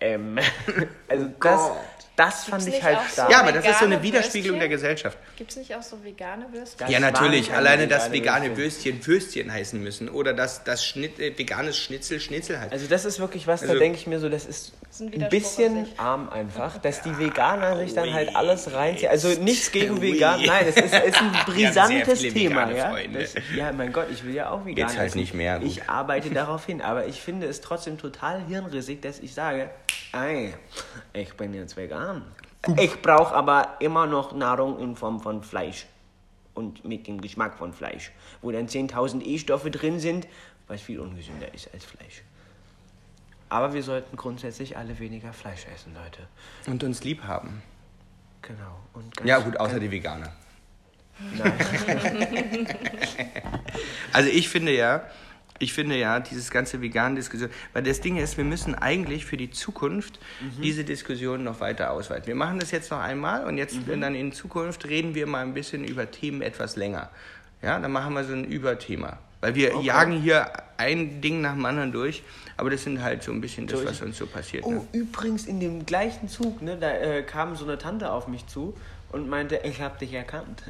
[0.00, 0.38] Ähm,
[1.08, 1.70] also das,
[2.18, 3.30] das fand Gibt's ich nicht halt auch so stark.
[3.30, 4.88] Ja, aber das ist so eine Widerspiegelung der Würstchen?
[4.90, 5.18] Gesellschaft.
[5.36, 6.78] Gibt es nicht auch so vegane Würstchen?
[6.80, 7.52] Das ja, natürlich.
[7.52, 10.08] Alleine, dass vegane Würstchen Würstchen heißen müssen.
[10.08, 12.72] Oder dass das Schnitt, äh, veganes Schnitzel Schnitzel heißt.
[12.72, 15.86] Also das ist wirklich was, da Also- denke ich mir so, das ist ein bisschen
[15.96, 19.10] arm einfach, dass die Veganer sich dann halt alles reinziehen.
[19.10, 20.00] Also nichts gegen Ui.
[20.00, 22.70] Vegan, nein, es ist, ist ein brisantes Thema.
[22.70, 22.94] Ja?
[23.12, 25.18] Das, ja, mein Gott, ich will ja auch vegan Jetzt halt essen.
[25.18, 25.68] nicht mehr, gut.
[25.68, 29.70] Ich arbeite darauf hin, aber ich finde es trotzdem total hirnrissig, dass ich sage,
[30.12, 30.54] ey,
[31.12, 32.22] ich bin jetzt vegan.
[32.76, 35.86] Ich brauche aber immer noch Nahrung in Form von Fleisch
[36.54, 38.10] und mit dem Geschmack von Fleisch,
[38.42, 40.26] wo dann 10.000 E-Stoffe drin sind,
[40.66, 42.22] was viel ungesünder ist als Fleisch.
[43.50, 46.26] Aber wir sollten grundsätzlich alle weniger Fleisch essen, Leute.
[46.66, 47.62] Und uns lieb haben.
[48.42, 48.78] Genau.
[48.92, 50.32] Und ganz- Ja, gut, außer die Veganer.
[51.36, 51.52] Nein.
[54.12, 55.02] Also ich finde ja,
[55.58, 59.36] ich finde ja, dieses ganze vegan Diskussion, weil das Ding ist, wir müssen eigentlich für
[59.36, 60.62] die Zukunft Mhm.
[60.62, 62.26] diese Diskussion noch weiter ausweiten.
[62.26, 64.00] Wir machen das jetzt noch einmal und jetzt Mhm.
[64.00, 67.10] dann in Zukunft reden wir mal ein bisschen über Themen etwas länger.
[67.60, 69.18] Ja, dann machen wir so ein Überthema.
[69.40, 72.22] Weil wir jagen hier ein Ding nach dem anderen durch,
[72.56, 74.64] aber das sind halt so ein bisschen das, was uns so passiert.
[74.64, 74.80] Oh, Ne?
[74.92, 78.74] übrigens in dem gleichen Zug, ne, da äh, kam so eine Tante auf mich zu
[79.12, 80.62] und meinte, ich hab dich erkannt.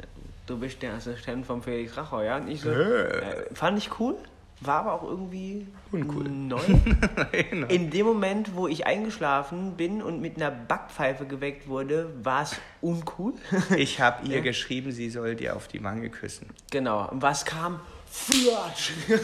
[0.45, 2.37] Du bist der Assistent von Felix Rachau, ja?
[2.37, 4.15] Und ich so, äh, fand ich cool,
[4.61, 6.27] war aber auch irgendwie Uncool.
[6.29, 6.59] neu.
[7.31, 7.67] Genau.
[7.67, 12.55] In dem Moment, wo ich eingeschlafen bin und mit einer Backpfeife geweckt wurde, war es
[12.81, 13.33] uncool.
[13.77, 16.49] Ich habe ihr geschrieben, sie soll dir auf die Wange küssen.
[16.71, 17.07] genau.
[17.09, 17.79] Und was kam?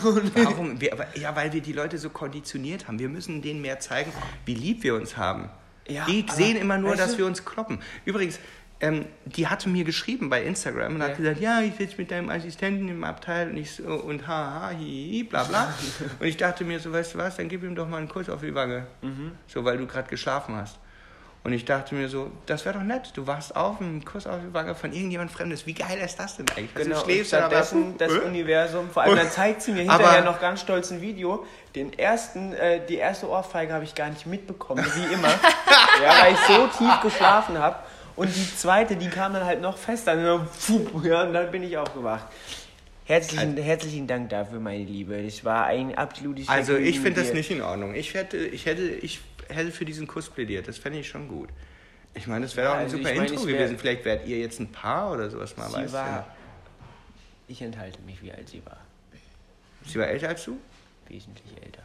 [0.04, 0.80] Und Warum?
[0.82, 3.00] Wir, ja, weil wir die Leute so konditioniert haben.
[3.00, 4.12] Wir müssen denen mehr zeigen,
[4.46, 5.50] wie lieb wir uns haben.
[5.88, 7.80] Ja, die sehen immer nur, dass du- wir uns kloppen.
[8.06, 8.40] Übrigens,
[8.82, 11.08] ähm, die hatte mir geschrieben bei Instagram und Ja.
[11.08, 14.68] hat gesagt, ja, ich sitze mit deinem Assistenten im Abteil und ich so, und haha,
[14.72, 15.74] hi, hi, bla bla.
[16.20, 18.30] und ich dachte mir so, weißt du was, dann gib ihm doch mal einen Kuss
[18.30, 18.88] auf die Wange.
[19.02, 19.32] Mhm.
[19.48, 20.78] So, weil du gerade geschlafen hast.
[21.46, 23.12] Und ich dachte mir so, das wäre doch nett.
[23.14, 25.68] Du wachst auf, ein Kuss auf die Wange von irgendjemand Fremdes.
[25.68, 26.76] Wie geil ist das denn eigentlich?
[26.76, 28.18] Also Genau, du schläfst stattdessen das Äh?
[28.22, 31.46] Universum, vor allem dann zeigt sie mir Aber- hinterher noch ganz stolz ein Video.
[31.76, 35.28] Den ersten, äh, die erste Ohrfeige habe ich gar nicht mitbekommen, wie immer.
[36.04, 37.76] ja, weil ich so tief geschlafen habe.
[38.16, 40.14] Und die zweite, die kam dann halt noch fester.
[40.14, 42.26] Und dann, pfuh, ja, und dann bin ich aufgewacht.
[43.08, 45.22] Herzlichen, herzlichen Dank dafür, meine Liebe.
[45.22, 47.94] Das war ein absolutes Also ich finde das nicht in Ordnung.
[47.94, 49.20] Ich hätte, ich hätte, ich
[49.50, 50.68] hätte für diesen Kuss plädiert.
[50.68, 51.50] Das fände ich schon gut.
[52.14, 53.78] Ich meine, das wäre Ja, doch ein also super ich meine, Intro gewesen.
[53.78, 56.20] Vielleicht wärt ihr jetzt ein Paar oder sowas mal, Sie weißt war,
[57.48, 57.52] du.
[57.52, 58.78] ich enthalte mich, wie alt sie war.
[59.86, 60.58] Sie war älter als du?
[61.08, 61.84] Wesentlich älter.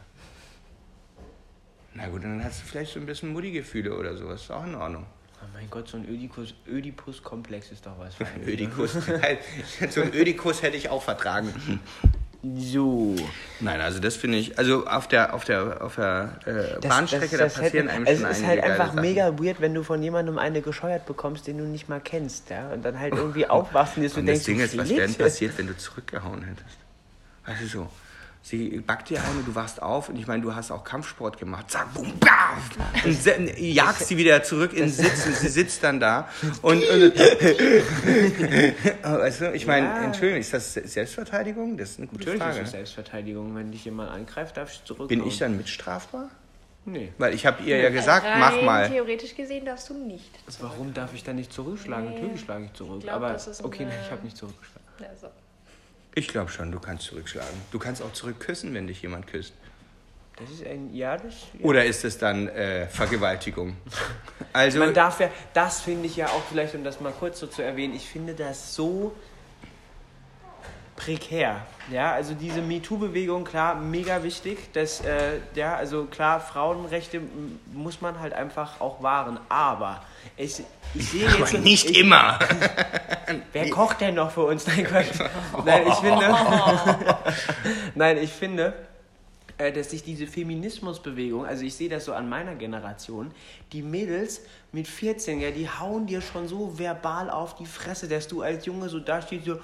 [1.93, 4.43] Na gut, dann hast du vielleicht so ein bisschen Mutti-Gefühle oder sowas.
[4.43, 5.05] Ist auch in Ordnung.
[5.43, 8.93] Oh mein Gott, so ein Ödipus- Ödipus-Komplex ist doch was für ein Ödikus.
[9.89, 11.53] so einen Ödikus hätte ich auch vertragen.
[12.43, 13.15] So.
[13.59, 17.37] Nein, also das finde ich, also auf der, auf der, auf der äh, Das- Bahnstrecke,
[17.37, 19.01] das- das da passieren hätte- einem also schon Es ist halt einfach Sachen.
[19.01, 22.69] mega weird, wenn du von jemandem eine gescheuert bekommst, den du nicht mal kennst, ja?
[22.71, 25.55] Und dann halt irgendwie aufwachst und Und das denkst, Ding ist, was wäre denn passiert,
[25.59, 26.77] wenn du zurückgehauen hättest?
[27.45, 27.89] Weißt du so,
[28.43, 31.69] sie backt dir eine, du wachst auf und ich meine, du hast auch Kampfsport gemacht,
[31.69, 32.57] zack, boom, bam,
[33.05, 36.27] und se- jagst sie wieder zurück in den Sitz und sie sitzt dann da
[36.61, 37.13] und, und
[39.03, 40.03] weißt du, ich meine, Ja.
[40.03, 41.77] Entschuldigung, ist das Selbstverteidigung?
[41.77, 42.57] Das ist eine gute Natürlich Frage.
[42.59, 43.55] ist es Selbstverteidigung.
[43.55, 45.09] Wenn dich jemand angreift, darfst du zurück.
[45.09, 46.29] Bin ich dann mitstrafbar?
[46.85, 47.13] Nee.
[47.19, 48.89] Weil ich habe ihr ja gesagt, mach Rein mal.
[48.89, 50.31] Theoretisch gesehen darfst du nicht.
[50.59, 52.09] Warum darf ich dann nicht zurückschlagen?
[52.09, 52.15] Nee.
[52.21, 52.97] Natürlich schlage ich zurück.
[52.99, 54.81] Ich glaub, aber das ist okay, eine- nee, ich habe nicht zurückgeschlagen.
[55.07, 55.27] Also,
[56.13, 57.61] Ich glaube schon, du kannst zurückschlagen.
[57.71, 59.53] Du kannst auch zurückküssen, wenn dich jemand küsst.
[60.37, 61.33] Das ist ein ja, das.
[61.57, 61.65] Ja.
[61.65, 63.75] Oder ist es dann äh, Vergewaltigung?
[64.53, 67.47] Also, Man darf ja, das finde ich ja auch vielleicht, um das mal kurz so
[67.47, 69.15] zu erwähnen, ich finde das so
[70.97, 71.65] prekär.
[71.89, 74.73] Ja, also diese MeToo-Bewegung, klar, mega wichtig.
[74.73, 77.21] Das, äh, ja, also klar, Frauenrechte
[77.71, 79.39] muss man halt einfach auch wahren.
[79.47, 80.03] Aber
[80.37, 80.63] es,
[80.93, 81.53] ich sehe jetzt.
[81.53, 82.39] aber nicht ich, immer.
[83.53, 84.65] Wer kocht denn noch für uns?
[84.67, 85.19] Nein, Quatsch.
[85.65, 86.35] Nein, ich finde.
[87.95, 88.73] Nein, ich finde,
[89.57, 93.31] äh, dass sich diese Feminismusbewegung, also ich sehe das so an meiner Generation,
[93.71, 94.41] die Mädels
[94.71, 98.65] mit 14, ja, die hauen dir schon so verbal auf die Fresse, dass du als
[98.65, 99.59] Junge so da stehst, so.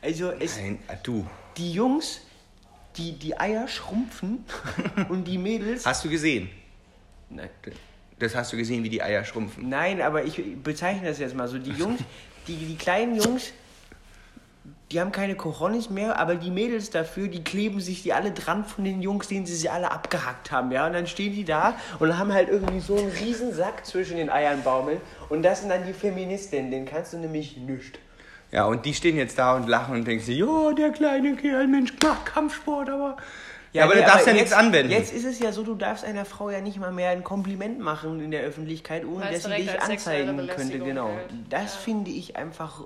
[0.00, 1.26] Also es, Nein, äh, du.
[1.56, 2.20] die Jungs,
[2.96, 4.44] die, die Eier schrumpfen
[5.08, 5.84] und die Mädels.
[5.84, 6.50] Hast du gesehen?
[7.30, 7.50] Nein.
[8.24, 9.68] Das hast du gesehen, wie die Eier schrumpfen.
[9.68, 11.58] Nein, aber ich bezeichne das jetzt mal so.
[11.58, 12.00] Die Jungs,
[12.48, 13.52] die, die kleinen Jungs,
[14.90, 18.64] die haben keine Cojones mehr, aber die Mädels dafür, die kleben sich die alle dran
[18.64, 20.86] von den Jungs, denen sie sie alle abgehackt haben, ja.
[20.86, 24.30] Und dann stehen die da und haben halt irgendwie so einen riesen Sack zwischen den
[24.30, 25.00] Eiern baumeln.
[25.28, 27.98] Und das sind dann die Feministinnen, den kannst du nämlich nicht.
[28.52, 31.66] Ja, und die stehen jetzt da und lachen und denken sich, jo, der kleine Kerl,
[31.66, 33.16] Mensch, macht Kampfsport, aber...
[33.74, 34.92] Ja, aber nee, du darfst ja jetzt- nichts anwenden.
[34.92, 37.80] Jetzt ist es ja so, du darfst einer Frau ja nicht mal mehr ein Kompliment
[37.80, 40.78] machen in der Öffentlichkeit, ohne dass sie dich anzeigen könnte.
[40.78, 41.08] Genau.
[41.28, 41.52] gilt.
[41.52, 41.80] Das Ja.
[41.80, 42.84] finde ich einfach.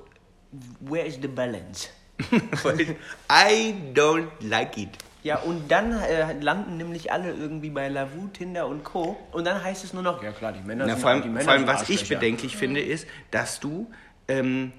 [0.81, 1.89] Where is the balance?
[3.31, 4.89] I don't like it.
[5.25, 9.17] Ja, und dann äh, landen nämlich alle irgendwie bei Lavu, Tinder und Co.
[9.33, 11.33] Und dann heißt es nur noch, ja klar, die Männer Na, sind vor die allem,
[11.35, 13.91] Männer vor allem was ich bedenklich finde, ist, dass du
[14.29, 14.73] ähm,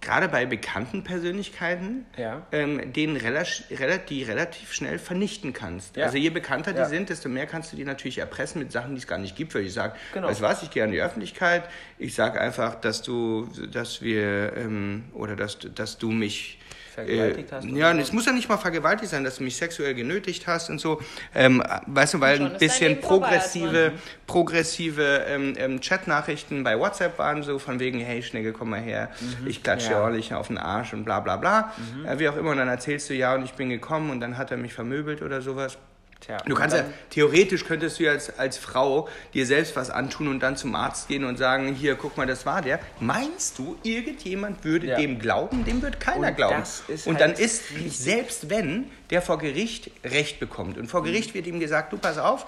[0.00, 2.46] gerade bei bekannten Persönlichkeiten Ja.
[2.52, 3.66] ähm, denen relativ,
[4.08, 5.96] die relativ schnell vernichten kannst.
[5.96, 6.06] Ja.
[6.06, 6.84] Also je bekannter Ja.
[6.84, 9.34] die sind, desto mehr kannst du die natürlich erpressen mit Sachen, die es gar nicht
[9.36, 9.54] gibt.
[9.54, 10.28] Weil ich sage, Genau.
[10.28, 11.64] weißt was, ich gehe an die Öffentlichkeit,
[11.98, 16.58] ich sage einfach, dass du, dass wir, ähm, oder dass, dass du mich
[17.06, 19.56] Vergewaltigt hast Äh, oder ja, es muss ja nicht mal vergewaltigt sein, dass du mich
[19.56, 21.00] sexuell genötigt hast und so.
[21.34, 23.92] Ähm, weißt du, weil ein bisschen Leben vorbei progressive,
[24.26, 29.10] progressive ähm, ähm, Chatnachrichten bei WhatsApp waren so von wegen, hey Schnecke, komm mal her,
[29.46, 30.02] ich klatsche Ja.
[30.02, 31.72] ordentlich auf den Arsch und bla bla bla.
[32.06, 34.36] Äh, wie auch immer, und dann erzählst du ja und ich bin gekommen und dann
[34.36, 35.78] hat er mich vermöbelt oder sowas.
[36.20, 40.26] Tja, Du kannst ja, theoretisch könntest du ja als, als Frau dir selbst was antun
[40.28, 42.80] und dann zum Arzt gehen und sagen, hier, guck mal, das war der.
[42.98, 44.96] Meinst du, irgendjemand würde Ja.
[44.96, 45.64] dem glauben?
[45.64, 46.62] Dem wird keiner Und glauben.
[47.04, 51.46] und halt dann ist, selbst wenn der vor Gericht Recht bekommt und vor Gericht wird
[51.46, 52.46] ihm gesagt, du pass auf,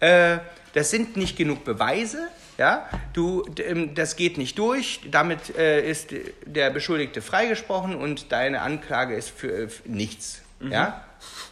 [0.00, 0.38] äh,
[0.74, 2.26] das sind nicht genug Beweise,
[2.58, 6.08] ja, du, ähm, das geht nicht durch, damit äh, ist
[6.44, 11.04] der Beschuldigte freigesprochen und deine Anklage ist für, äh, für nichts, ja.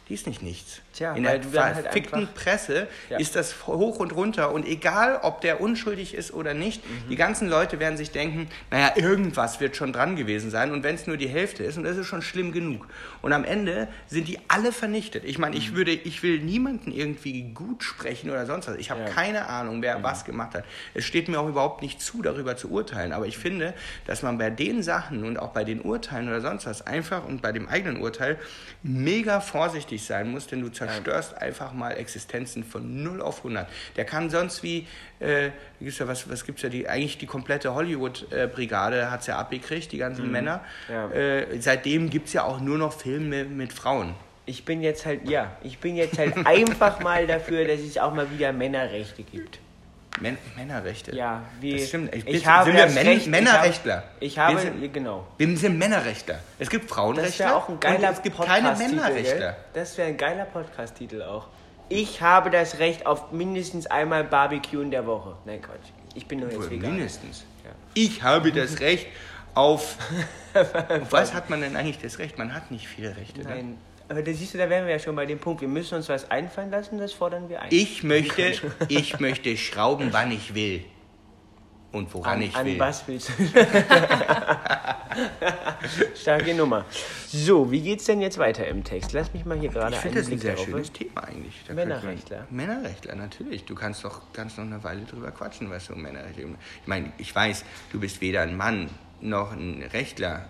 [0.08, 0.80] Die ist nicht nichts.
[0.92, 3.18] Tja, In der halt verfickten einfach- Presse Ja.
[3.18, 7.08] ist das hoch und runter und egal, ob der unschuldig ist oder nicht, Mhm.
[7.08, 10.96] die ganzen Leute werden sich denken, naja, irgendwas wird schon dran gewesen sein und wenn
[10.96, 12.88] es nur die Hälfte ist und das ist schon schlimm genug.
[13.22, 15.22] Und am Ende sind die alle vernichtet.
[15.24, 15.60] Ich meine, Mhm.
[15.62, 18.74] ich würde, ich will niemanden irgendwie gut sprechen oder sonst was.
[18.76, 19.08] Ich habe Ja.
[19.08, 19.12] Mhm.
[19.14, 20.64] keine Ahnung, wer was gemacht hat.
[20.94, 23.12] Es steht mir auch überhaupt nicht zu, darüber zu urteilen.
[23.12, 23.74] Aber ich finde,
[24.08, 27.42] dass man bei den Sachen und auch bei den Urteilen oder sonst was einfach und
[27.42, 28.38] bei dem eigenen Urteil
[28.82, 30.89] mega vorsichtig sein musst, denn du zerstörst
[31.38, 33.68] einfach mal Existenzen von 0 auf 100.
[33.96, 34.86] Der kann sonst wie,
[35.20, 39.38] äh, gibt's ja was, was gibt's ja, die, eigentlich die komplette Hollywood-Brigade hat es ja
[39.38, 40.64] abgekriegt, die ganzen Männer.
[40.88, 41.10] Ja.
[41.10, 44.14] Äh, seitdem gibt es ja auch nur noch Filme mit Frauen.
[44.46, 48.14] Ich bin jetzt halt, ja, ich bin jetzt halt einfach mal dafür, dass es auch
[48.14, 49.60] mal wieder Männerrechte gibt.
[50.20, 51.14] Män Männerrechte.
[51.14, 51.78] Ja, wie.
[51.78, 52.14] Das stimmt.
[52.14, 54.02] Ich, ich habe sind wir das Män Recht, Männerrechtler?
[54.18, 55.26] Ich habe, ich Wir habe sind- genau.
[55.38, 56.40] Wir sind Männerrechtler.
[56.58, 59.56] Es gibt Frauenrechtler Das wäre auch ein geiler es gibt keine Männerrechtler.
[59.72, 61.46] Das wäre ein geiler Podcast-Titel auch.
[61.88, 65.36] Ich habe das Recht auf mindestens einmal Barbecue in der Woche.
[65.44, 65.90] Nein, Quatsch.
[66.14, 66.92] Ich bin nur jetzt vegan.
[66.92, 67.44] mindestens.
[67.64, 67.70] Ja.
[67.94, 69.06] Ich habe das Recht
[69.54, 69.96] auf.
[70.54, 72.38] auf was hat man denn eigentlich das Recht?
[72.38, 73.42] Man hat nicht viele Rechte.
[73.42, 73.76] Ne?
[74.10, 75.60] Aber da siehst du, da wären wir ja schon bei dem Punkt.
[75.60, 77.68] Wir müssen uns was einfallen lassen, das fordern wir ein.
[77.70, 78.54] Ich möchte,
[78.88, 80.82] ich möchte schrauben, wann ich will.
[81.92, 82.80] Und woran an, ich an will.
[82.80, 83.32] was willst du?
[86.16, 86.86] Starke Nummer.
[87.28, 89.12] So, wie geht's denn jetzt weiter im Text?
[89.12, 91.08] Lass mich mal hier gerade Ich finde das ein sehr darauf schönes werfen.
[91.08, 91.54] Thema eigentlich.
[91.68, 92.46] Da Männerrechtler.
[92.50, 93.64] Man, Männerrechtler, natürlich.
[93.64, 96.46] Du kannst doch kannst noch eine Weile drüber quatschen, was so Männerrechtler
[96.82, 98.90] Ich meine, ich weiß, du bist weder ein Mann
[99.20, 100.48] noch ein Rechtler.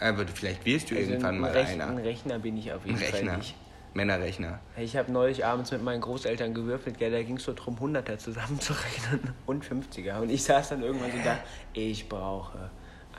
[0.00, 1.86] Aber du, vielleicht wirst du Also irgendwann ein, mal Rech- einer.
[1.88, 3.36] ein Rechner bin ich auf Ein jeden Fall Rechner.
[3.36, 3.54] nicht.
[3.92, 4.60] Männerrechner.
[4.76, 8.18] Ich habe neulich abends mit meinen Großeltern gewürfelt, gell, da ging es so drum, Hunderter
[8.18, 10.20] zusammenzurechnen und 50er.
[10.20, 11.38] Und ich saß dann irgendwann so da,
[11.74, 12.70] ich brauche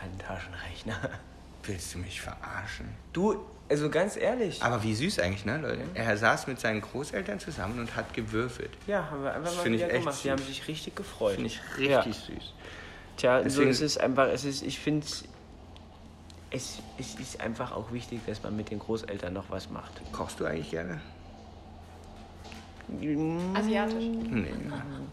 [0.02, 0.96] einen Taschenrechner.
[1.64, 2.88] Willst du mich verarschen?
[3.14, 3.36] Du,
[3.70, 4.64] also ganz ehrlich.
[4.64, 5.82] Aber wie süß eigentlich, ne, Leute?
[5.94, 8.72] Er saß mit seinen Großeltern zusammen und hat gewürfelt.
[8.88, 10.18] Ja, haben wir einfach mal finde ich wieder echt gemacht.
[10.20, 10.32] Die süß.
[10.32, 11.34] haben sich richtig gefreut.
[11.36, 12.04] Finde ich richtig Ja.
[12.04, 12.54] süß.
[13.18, 15.26] Tja, Deswegen- so, es ist einfach, es ist, ich finde es,
[16.52, 16.80] es
[17.20, 19.92] ist einfach auch wichtig, dass man mit den Großeltern noch was macht.
[20.12, 21.00] Kochst du eigentlich gerne?
[23.54, 24.04] Asiatisch.
[24.04, 24.48] Nee.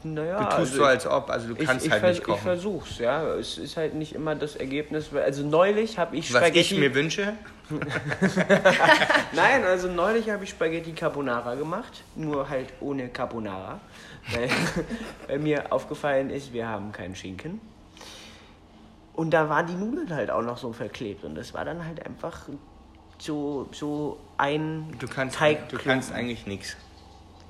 [0.03, 2.21] Naja, Du tust also so, als ob, also du ich, kannst ich, halt vers- nicht
[2.23, 2.43] Ich kochen.
[2.43, 3.23] versuch's, ja.
[3.35, 5.13] Es ist halt nicht immer das Ergebnis.
[5.13, 6.75] weil- Also neulich habe ich Was Spaghetti.
[6.75, 7.35] ich mir wünsche,
[9.33, 13.79] Nein, also neulich habe ich Spaghetti Carbonara gemacht, nur halt ohne Carbonara,
[14.33, 14.49] weil,
[15.29, 17.61] weil mir aufgefallen ist, wir haben keinen Schinken.
[19.19, 22.07] Und da waren die Nudeln halt auch noch so verklebt und das war dann halt
[22.07, 22.43] einfach
[23.19, 25.69] so, so ein du kannst, Teig.
[25.71, 26.77] du kannst eigentlich nichts.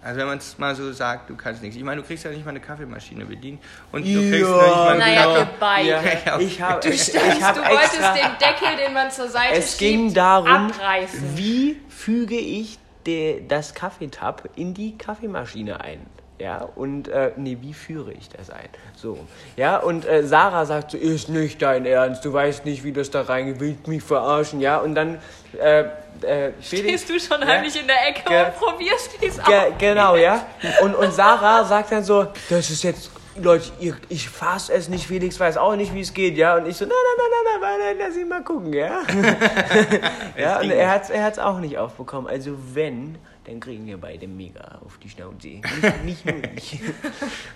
[0.03, 1.77] Also wenn man es mal so sagt, du kannst nichts.
[1.77, 3.61] Ich meine, du kriegst ja nicht mal eine Kaffeemaschine bedient
[3.93, 5.89] und du kriegst Ja, nicht mal einen Naja, Kaffee- wir beide.
[5.89, 9.11] Ja, Ich habe Du, ich, standst, ich hab du extra, wolltest den Deckel, den man
[9.11, 11.37] zur Seite Es ging schiebt, darum, abreißen.
[11.37, 16.07] wie füge ich de, das Kaffeetab in die Kaffeemaschine ein.
[16.41, 18.69] Ja, und, äh, nee, wie führe ich das ein?
[18.95, 19.19] So,
[19.57, 23.11] ja, und äh, Sarah sagt so, ist nicht dein Ernst, du weißt nicht, wie das
[23.11, 25.19] da reingeht, willst mich verarschen, ja, und dann,
[25.61, 25.81] äh,
[26.23, 27.49] äh, Felix, Stehst du schon Ja.
[27.49, 29.73] heimlich in der Ecke Ge- und probierst dies Ge aus.
[29.79, 30.47] genau, ja,
[30.83, 33.11] und, und Sarah sagt dann so, das ist jetzt,
[33.41, 36.67] Leute, ihr, ich fass es nicht, Felix weiß auch nicht, wie es geht, ja, und
[36.69, 39.01] ich so, nein, nein, nein, nein, nein, nein lass ihn mal gucken, ja.
[40.37, 43.19] ja, und er hat's, er hat's auch nicht aufbekommen, also wenn,
[43.49, 45.49] dann kriegen wir beide mega auf die Schnauze.
[45.49, 46.81] Nicht, nicht nur ich.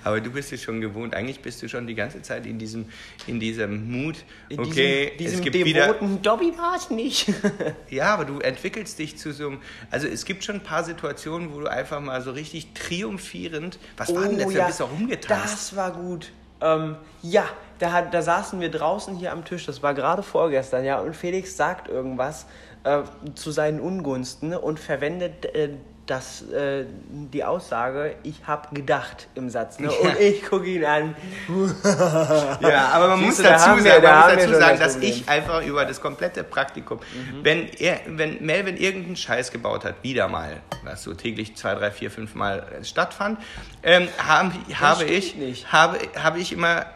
[0.04, 1.14] Aber du bist es schon gewohnt.
[1.14, 2.86] Eigentlich bist du schon die ganze Zeit in diesem,
[3.26, 4.16] in diesem Mut.
[4.48, 5.86] In Okay, diesem, diesem es gibt wieder.
[5.88, 7.32] devoten Dobby war's nicht.
[7.90, 9.58] Ja, aber du entwickelst dich zu so einem.
[9.90, 13.78] Also es gibt schon ein paar Situationen, wo du einfach mal so richtig triumphierend.
[13.98, 14.52] Was war denn das?
[14.52, 15.30] Da bist du auch rumgetanzt.
[15.30, 16.32] Oh Das war gut.
[16.62, 17.44] Ähm, ja,
[17.78, 21.56] da, da saßen wir draußen hier am Tisch, das war gerade vorgestern, ja, und Felix
[21.56, 22.46] sagt irgendwas
[22.84, 23.02] äh,
[23.34, 25.70] zu seinen Ungunsten und verwendet äh,
[26.06, 29.78] das, äh, die Aussage, ich habe gedacht im Satz.
[29.78, 29.88] Ne?
[29.90, 30.16] Und Ja.
[30.18, 31.14] ich gucke ihn an.
[32.60, 34.94] Ja, aber man Siehst muss dazu wir- sagen, da man muss wir dazu sagen das
[34.94, 36.98] dass ich einfach über das komplette Praktikum,
[37.42, 41.90] wenn, er, wenn Melvin irgendeinen Scheiß gebaut hat, wieder mal, was so täglich zwei, drei,
[41.90, 43.38] vier, fünf Mal äh, stattfand,
[43.82, 45.72] ähm, haben, habe ich, nicht.
[45.72, 46.86] habe, habe ich immer,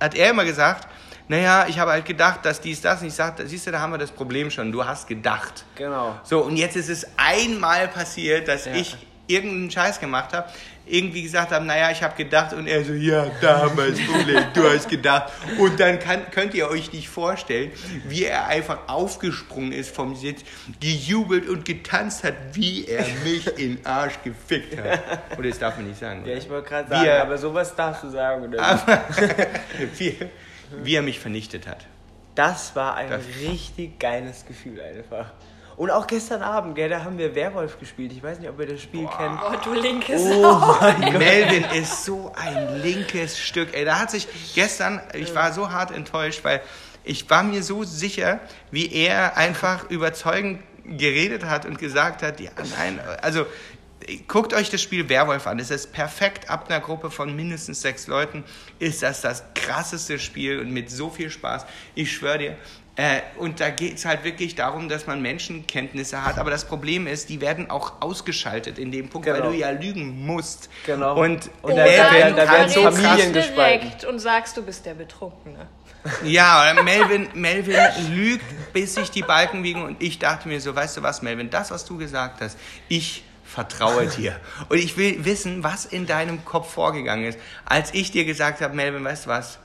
[0.00, 0.86] hat er immer gesagt,
[1.30, 3.92] naja, ich habe halt gedacht, dass dies, das, und ich sagte, siehst du, da haben
[3.92, 5.64] wir das Problem schon, du hast gedacht.
[5.76, 6.18] Genau.
[6.24, 8.72] So, und jetzt ist es einmal passiert, dass Ja.
[8.74, 8.96] ich
[9.28, 10.48] irgendeinen Scheiß gemacht habe,
[10.86, 14.00] irgendwie gesagt habe, naja, ich habe gedacht und er so, ja, da haben wir das
[14.00, 15.32] Problem, du hast gedacht.
[15.56, 17.70] Und dann kann, könnt ihr euch nicht vorstellen,
[18.08, 20.40] wie er einfach aufgesprungen ist vom Sitz,
[20.80, 25.38] gejubelt und getanzt hat, wie er mich in den Arsch gefickt hat.
[25.38, 26.22] Oder das darf man nicht sagen.
[26.24, 26.42] Ja, oder?
[26.42, 28.46] ich wollte gerade sagen, er- aber sowas darfst du sagen.
[28.48, 28.60] Oder?
[28.60, 29.04] Aber
[30.82, 31.86] wie er mich vernichtet hat.
[32.34, 35.32] Das war ein Das- richtig geiles Gefühl einfach.
[35.76, 38.12] Und auch gestern Abend, gell, da haben wir Werwolf gespielt.
[38.12, 39.40] Ich weiß nicht, ob ihr das Spiel kennt.
[39.42, 40.92] Oh, du linkes Oh Sau.
[41.18, 43.72] Melvin ist so ein linkes Stück.
[43.74, 46.60] Ey, da hat sich gestern, ich war so hart enttäuscht, weil
[47.02, 48.40] ich war mir so sicher,
[48.70, 53.46] wie er einfach überzeugend geredet hat und gesagt hat, ja, nein, also
[54.28, 55.58] Guckt euch das Spiel Werwolf an.
[55.58, 58.44] Es ist perfekt ab einer Gruppe von mindestens sechs Leuten.
[58.78, 61.66] Ist das das krasseste Spiel und mit so viel Spaß.
[61.94, 62.56] Ich schwöre dir.
[62.96, 66.38] Äh, und da geht es halt wirklich darum, dass man Menschenkenntnisse hat.
[66.38, 69.50] Aber das Problem ist, die werden auch ausgeschaltet in dem Punkt, weil Genau.
[69.52, 70.68] du ja lügen musst.
[70.84, 71.16] Genau.
[71.18, 74.84] Und, Und da Melvin werden- da werden so verrätst Familien direkt und sagst, du bist
[74.86, 75.66] der Betrunkene.
[76.24, 77.76] Ja, oder Melvin, Melvin
[78.10, 81.48] lügt, bis sich die Balken wiegen und ich dachte mir so, weißt du was, Melvin,
[81.50, 82.58] das, was du gesagt hast,
[82.88, 84.36] ich vertraue dir.
[84.68, 88.74] Und ich will wissen, was in deinem Kopf vorgegangen ist, als ich dir gesagt habe,
[88.74, 89.58] Melvin, weißt du was,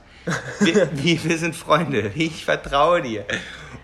[0.60, 0.90] wir,
[1.22, 3.24] wir, sind Freunde, ich vertraue dir.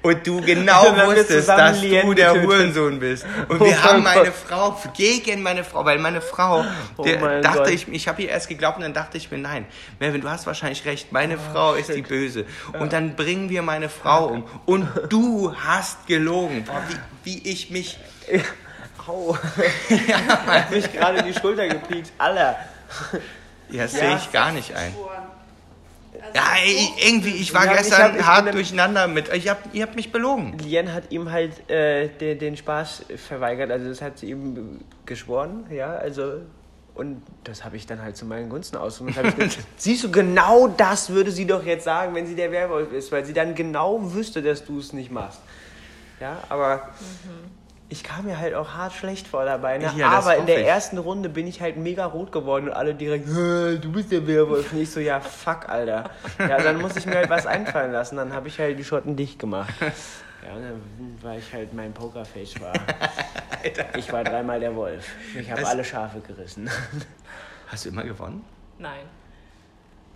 [0.02, 2.42] Und du genau Und wusstest, dass du der.
[2.42, 3.24] Hurensohn bist.
[3.48, 4.34] Und Oh wir haben mein meine Gott.
[4.48, 6.64] Frau gegen meine Frau, weil meine Frau,
[6.96, 7.70] Oh mein dachte Gott.
[7.70, 9.66] ich, ich habe ihr erst geglaubt und dann dachte ich mir, nein,
[10.00, 12.44] Melvin, du hast wahrscheinlich recht, meine Frau ist die Böse.
[12.78, 14.44] Und dann bringen wir meine Frau um.
[14.66, 16.64] Und du hast gelogen.
[16.64, 16.82] Boah,
[17.22, 17.98] wie, wie ich mich...
[19.06, 19.36] Au.
[20.46, 22.12] Hat mich gerade in die Schulter gepiekt.
[22.18, 22.56] Aller.
[23.70, 24.92] Ja, das sehe ich gar nicht ein.
[24.92, 25.08] Also
[26.34, 29.32] Ja, ey, irgendwie, ich war Ja, ich gestern hab- ich hart durcheinander mit...
[29.32, 30.58] Ich hab, ihr habt mich belogen.
[30.58, 33.70] Lien hat ihm halt äh, den, den Spaß verweigert.
[33.70, 36.42] Also das hat sie ihm geschworen, ja, also...
[36.94, 41.08] Und das habe ich dann halt zu meinen Gunsten ich gesagt, Siehst du, genau das
[41.08, 44.42] würde sie doch jetzt sagen, wenn sie der Werwolf ist, weil sie dann genau wüsste,
[44.42, 45.40] dass du es nicht machst.
[46.20, 46.90] Ja, aber
[47.92, 49.76] ich kam mir halt auch hart schlecht vor dabei.
[49.76, 49.92] Ne?
[49.96, 50.66] Ja, aber in der ich.
[50.66, 54.26] ersten Runde bin ich halt mega rot geworden und alle direkt, "Hä, du bist der
[54.26, 54.72] Werwolf.
[54.72, 56.10] Und ich so, ja, fuck, Alter.
[56.38, 58.16] Ja, dann muss ich mir halt was einfallen lassen.
[58.16, 59.74] Dann habe ich halt die Schotten dicht gemacht.
[59.80, 62.72] Ja, und dann war ich halt mein Pokerface war.
[63.96, 65.06] Ich war dreimal der Wolf.
[65.38, 66.68] Ich habe alle Schafe gerissen.
[67.68, 68.44] Hast du immer gewonnen?
[68.78, 69.04] Nein.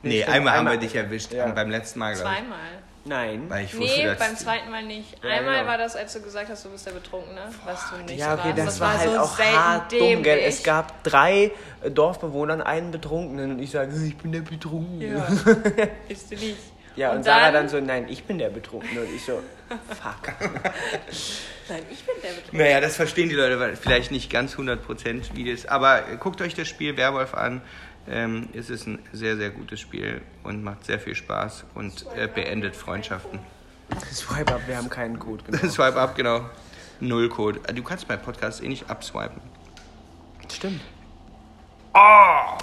[0.03, 0.73] Nee, stimmt, einmal, haben einmal.
[0.75, 1.33] wir dich erwischt.
[1.33, 1.47] Ja.
[1.49, 2.39] Beim letzten Mal, glaube ich.
[2.39, 2.59] Zweimal.
[3.07, 3.45] Nein.
[3.49, 5.17] Weil ich wusste, Nee, beim zweiten Mal nicht.
[5.23, 5.69] Ja, Einmal genau.
[5.71, 8.49] war das, als du gesagt hast, du bist der Betrunkene, was du nicht Ja, okay,
[8.57, 8.59] warst.
[8.67, 10.41] das, war halt so auch hart dumm, gell?
[10.43, 11.53] Es gab drei
[11.89, 15.07] Dorfbewohner und einen Betrunkenen und ich sage, ich bin der Betrunkene.
[15.19, 15.27] Ja,
[16.09, 16.57] bist du nicht.
[16.97, 19.03] Ja, und, Und Sarah dann- dann so, nein, ich bin der Betrunkene.
[19.03, 20.33] Und ich so, fuck.
[21.69, 22.63] Nein, ich bin der Betrunkene.
[22.63, 25.67] Naja, das verstehen die Leute weil- vielleicht nicht ganz 100% wie das.
[25.67, 27.61] Aber guckt euch das Spiel Werwolf an.
[28.09, 32.29] Ähm, es ist ein sehr, sehr gutes Spiel und macht sehr viel Spaß und äh,
[32.29, 33.41] beendet Freundschaften.
[34.13, 35.43] Swipe up, wir haben keinen Code.
[35.45, 35.59] Genau.
[35.71, 36.43] Swipe up, genau.
[37.01, 37.61] Null Code.
[37.75, 39.41] Du kannst bei Podcasts eh nicht abswipen.
[40.53, 40.81] Stimmt.
[41.95, 42.59] Oh!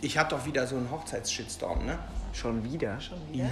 [0.00, 1.98] Ich hab doch wieder so einen Hochzeits-Shitstorm, ne?
[2.32, 2.98] Schon wieder?
[3.32, 3.46] Ja.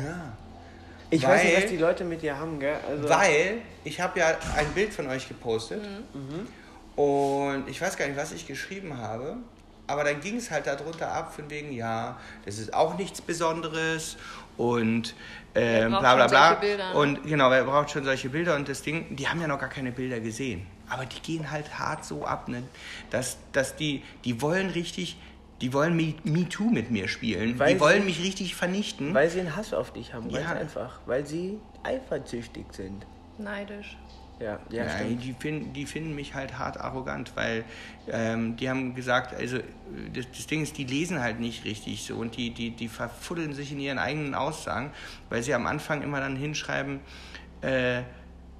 [1.10, 2.76] Ich weiß nicht, Weil- was die Leute mit dir haben, gell?
[2.88, 5.82] Also, Weil ich habe ja ein Bild von euch gepostet
[6.14, 7.00] Mhm.
[7.00, 9.36] und ich weiß gar nicht, was ich geschrieben habe,
[9.86, 14.16] aber dann ging es halt darunter ab von wegen, ja, das ist auch nichts Besonderes
[14.56, 15.14] und
[15.54, 16.48] ähm, braucht bla bla bla.
[16.48, 16.98] solche Bilder, ne?
[16.98, 19.68] Und genau, wer braucht schon solche Bilder und das Ding, die haben ja noch gar
[19.68, 20.66] keine Bilder gesehen.
[20.88, 22.62] Aber die gehen halt hart so ab, ne?
[23.10, 25.16] dass, dass die, die wollen richtig,
[25.60, 27.58] die wollen Me, Me Too mit mir spielen.
[27.58, 29.12] Weil die wollen sie- mich richtig vernichten.
[29.14, 30.52] Weil sie einen Hass auf dich haben, ganz Ja.
[30.52, 31.00] einfach.
[31.06, 33.04] Weil sie eifersüchtig sind.
[33.38, 33.96] Neidisch.
[34.38, 35.22] Ja, ja, Ja, stimmt.
[35.24, 37.64] die, finden, die finden mich halt hart arrogant, weil
[38.08, 39.58] ähm, die haben gesagt, also
[40.12, 43.54] das, das Ding ist, die lesen halt nicht richtig so und die, die, die verfuddeln
[43.54, 44.90] sich in ihren eigenen Aussagen,
[45.30, 47.00] weil sie am Anfang immer dann hinschreiben,
[47.62, 48.02] äh,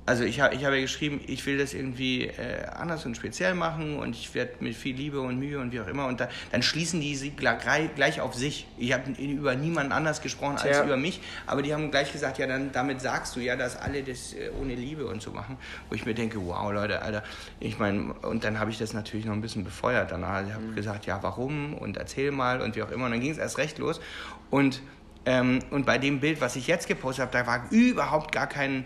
[0.06, 3.54] also ich, hab- ich habe ja geschrieben, ich will das irgendwie äh, anders und speziell
[3.54, 6.28] machen und ich werde mit viel Liebe und Mühe und wie auch immer und da,
[6.52, 8.66] dann schließen die sie gleich, auf sich.
[8.78, 10.84] Ich habe über niemanden anders gesprochen als Tja.
[10.84, 14.02] über mich, aber die haben gleich gesagt, ja, dann damit sagst du ja, dass alle
[14.04, 15.56] das äh, ohne Liebe und so machen,
[15.88, 17.24] wo ich mir denke, wow, Leute, Alter,
[17.58, 20.46] ich meine, und dann habe ich das natürlich noch ein bisschen befeuert danach.
[20.46, 23.06] Ich habe gesagt, ja, warum und erzähl mal und wie auch immer.
[23.06, 24.00] Und dann ging es erst recht los
[24.50, 24.80] und
[25.28, 28.84] ähm, und bei dem Bild, was ich jetzt gepostet habe, da war überhaupt gar kein,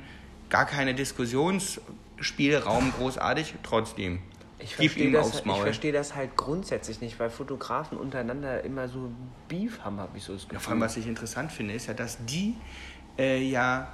[0.51, 3.55] gar keine Diskussionsspielraum großartig.
[3.63, 4.19] Trotzdem,
[4.59, 9.11] Ich verstehe das, aufs ich verstehe das halt grundsätzlich nicht, weil Fotografen untereinander immer so
[9.49, 10.57] Beef haben, habe ich so das Gefühl.
[10.57, 12.55] Ja, vor allem, was ich interessant finde, ist ja, dass die
[13.19, 13.89] äh, ja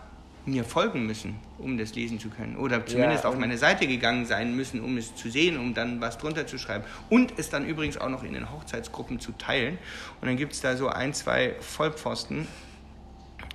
[0.48, 2.56] mir folgen müssen, um das lesen zu können.
[2.56, 6.00] Oder zumindest auf und- meine Seite gegangen sein müssen, um es zu sehen, um dann
[6.00, 6.84] was drunter zu schreiben.
[7.10, 9.76] Und es dann übrigens auch noch in den Hochzeitsgruppen zu teilen.
[10.20, 12.46] Und dann gibt es da so ein, zwei Vollpfosten,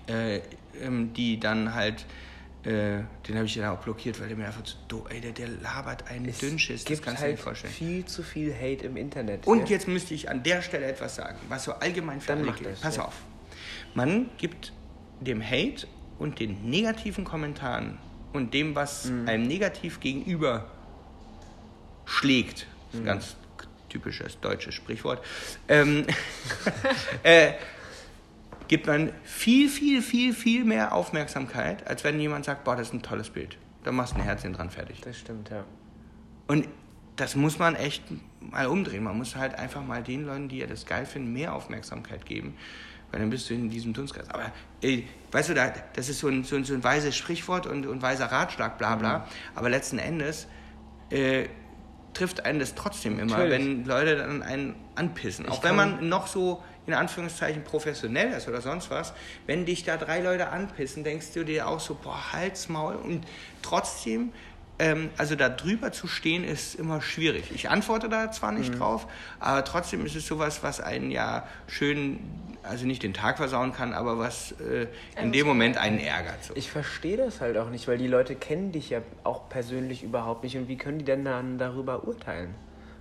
[0.07, 0.41] äh,
[0.81, 2.05] ähm, die dann halt,
[2.63, 5.31] äh, den habe ich dann auch blockiert, weil der mir einfach zu doof, ey, der,
[5.31, 7.73] der labert einen es Dünnschiss, das kannst du halt dir nicht vorstellen.
[7.73, 9.47] viel zu viel Hate im Internet.
[9.47, 9.71] Und gell?
[9.71, 12.79] jetzt müsste ich an der Stelle etwas sagen, was so allgemein für Dann alle gilt.
[12.81, 13.05] Pass ja.
[13.05, 13.13] auf.
[13.95, 14.73] Man gibt
[15.19, 15.87] dem Hate
[16.19, 17.97] und den negativen Kommentaren
[18.33, 19.27] und dem, was Mhm.
[19.27, 20.65] einem negativ gegenüber
[22.05, 22.99] schlägt, das ist Mhm.
[23.01, 23.35] ein ganz
[23.89, 25.23] typisches deutsches Sprichwort,
[25.67, 26.05] ähm,
[27.23, 27.53] äh,
[28.71, 32.93] gibt man viel, viel, viel, viel mehr Aufmerksamkeit, als wenn jemand sagt, boah, das ist
[32.93, 33.57] ein tolles Bild.
[33.83, 35.01] Da machst du ein Herzchen dran fertig.
[35.01, 35.65] Das stimmt, ja.
[36.47, 36.69] Und
[37.17, 38.01] das muss man echt
[38.39, 39.03] mal umdrehen.
[39.03, 42.55] Man muss halt einfach mal den Leuten, die ja das geil finden, mehr Aufmerksamkeit geben.
[43.11, 44.29] Weil dann bist du in diesem Dunstkreis.
[44.29, 47.67] Aber ey, weißt du, da, das ist so ein, so ein, so ein weises Sprichwort
[47.67, 49.17] und, und weiser Ratschlag, bla bla.
[49.17, 49.23] Mhm.
[49.53, 50.47] Aber letzten Endes
[51.09, 51.49] äh,
[52.13, 53.51] trifft einen das trotzdem immer, Natürlich.
[53.51, 55.49] wenn Leute dann einen anpissen.
[55.49, 59.13] Auch wenn man noch so in Anführungszeichen professionell ist oder sonst was,
[59.45, 63.23] wenn dich da drei Leute anpissen, denkst du dir auch so, boah, Hals, Maul und
[63.61, 64.31] trotzdem,
[64.79, 67.51] ähm, also da drüber zu stehen, ist immer schwierig.
[67.53, 68.57] Ich antworte da zwar Mhm.
[68.59, 69.05] nicht drauf,
[69.39, 72.19] aber trotzdem ist es sowas, was einen ja schön,
[72.63, 74.87] also nicht den Tag versauen kann, aber was äh,
[75.21, 76.43] in dem Moment einen ärgert.
[76.43, 76.55] So.
[76.55, 80.43] Ich verstehe das halt auch nicht, weil die Leute kennen dich ja auch persönlich überhaupt
[80.43, 82.55] nicht und wie können die denn dann darüber urteilen?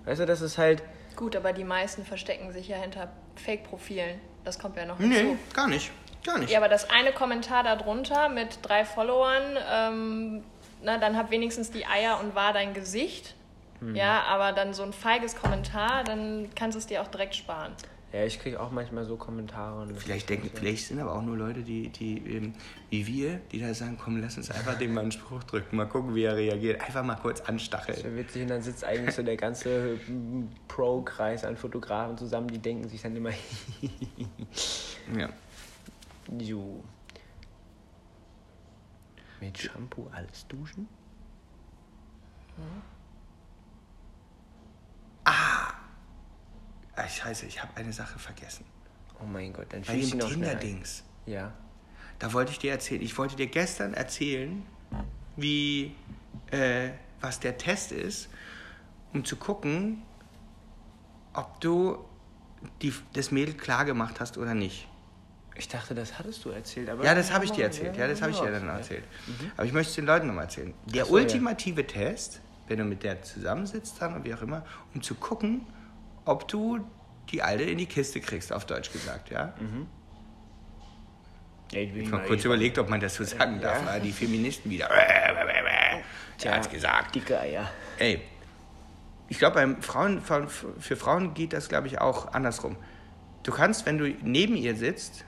[0.04, 0.82] Weißt du, das ist halt.
[1.16, 4.20] Gut, aber die meisten verstecken sich ja hinter Fake-Profilen.
[4.44, 5.38] Das kommt ja noch Nee, hinzu.
[5.54, 5.90] gar nicht.
[6.24, 6.50] Gar nicht.
[6.50, 10.44] Ja, aber das eine Kommentar darunter mit drei Followern, ähm,
[10.82, 13.34] na, dann hab wenigstens die Eier und war dein Gesicht.
[13.80, 13.94] Hm.
[13.96, 17.74] Ja, aber dann so ein feiges Kommentar, dann kannst du es dir auch direkt sparen.
[18.12, 19.82] Ja, ich kriege auch manchmal so Kommentare.
[19.82, 22.54] Und Vielleicht, denken, vielleicht sind aber auch nur Leute, die, die ähm,
[22.90, 25.86] wie wir, die da sagen, komm, lass uns einfach dem mal einen Spruch drücken, mal
[25.86, 26.80] gucken, wie er reagiert.
[26.80, 28.02] Einfach mal kurz Das anstacheln.
[28.02, 32.58] wäre witzig und dann sitzt eigentlich so der ganze mm, Pro-Kreis an Fotografen zusammen, die
[32.58, 33.30] denken sich dann immer,
[35.16, 35.28] Ja.
[36.36, 36.82] jo.
[39.40, 40.88] Mit Shampoo alles duschen?
[45.24, 45.69] Ah,
[47.08, 48.64] scheiße, ich habe eine Sache vergessen.
[49.22, 50.18] Oh mein Gott, dann Bei dem.
[50.18, 51.04] Tinder-Dings.
[51.26, 51.52] Ja.
[52.18, 53.02] Da wollte ich dir erzählen.
[53.02, 54.62] Ich wollte dir gestern erzählen,
[55.36, 55.94] wie,
[56.50, 56.90] äh,
[57.20, 58.28] was der Test ist,
[59.12, 60.02] um zu gucken,
[61.32, 62.04] ob du
[62.82, 64.86] die, das Mädel klar gemacht hast oder nicht.
[65.56, 67.04] Ich dachte, das hattest du erzählt, aber...
[67.04, 67.96] Ja, das habe ich dir erzählt.
[67.96, 69.04] Ja, das habe ich dir dann erzählt.
[69.56, 70.72] Aber ich möchte es den Leuten nochmal erzählen.
[70.86, 71.22] Der Ach so, ja.
[71.22, 75.66] ultimative Test, wenn du mit der zusammensitzt dann und wie auch immer, um zu gucken,
[76.24, 76.80] ob du
[77.30, 79.54] die Alte in die Kiste kriegst, auf Deutsch gesagt, ja?
[81.72, 83.90] Ja, ich Ich habe kurz überlegt, ob man das so sagen darf, Ja.
[83.92, 84.88] aber die Feministen wieder.
[84.88, 86.02] Der
[86.38, 87.14] Tja, hat's gesagt.
[87.14, 87.70] Dicke Eier.
[87.98, 88.22] Ey,
[89.28, 92.76] ich glaube, Frauen, für Frauen geht das, glaube ich, auch andersrum.
[93.44, 95.24] Du kannst, wenn du neben ihr sitzt,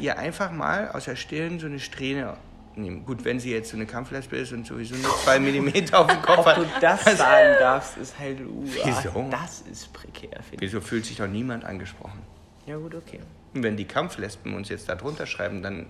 [0.00, 2.36] ihr einfach mal aus der Stirn so eine Strähne
[2.78, 3.04] nehmen.
[3.04, 6.22] Gut, wenn sie jetzt so eine Kampflesbe ist und sowieso nur zwei Millimeter auf dem
[6.22, 6.56] Kopf Ob hat.
[6.58, 8.40] du das sagen darfst, ist halt...
[8.40, 9.26] Uh, Wieso?
[9.30, 10.60] Das ist prekär, finde ich.
[10.60, 12.20] Wieso fühlt sich doch niemand angesprochen?
[12.66, 13.20] Ja gut, okay.
[13.54, 15.86] Und wenn die Kampflesben uns jetzt da drunter schreiben, dann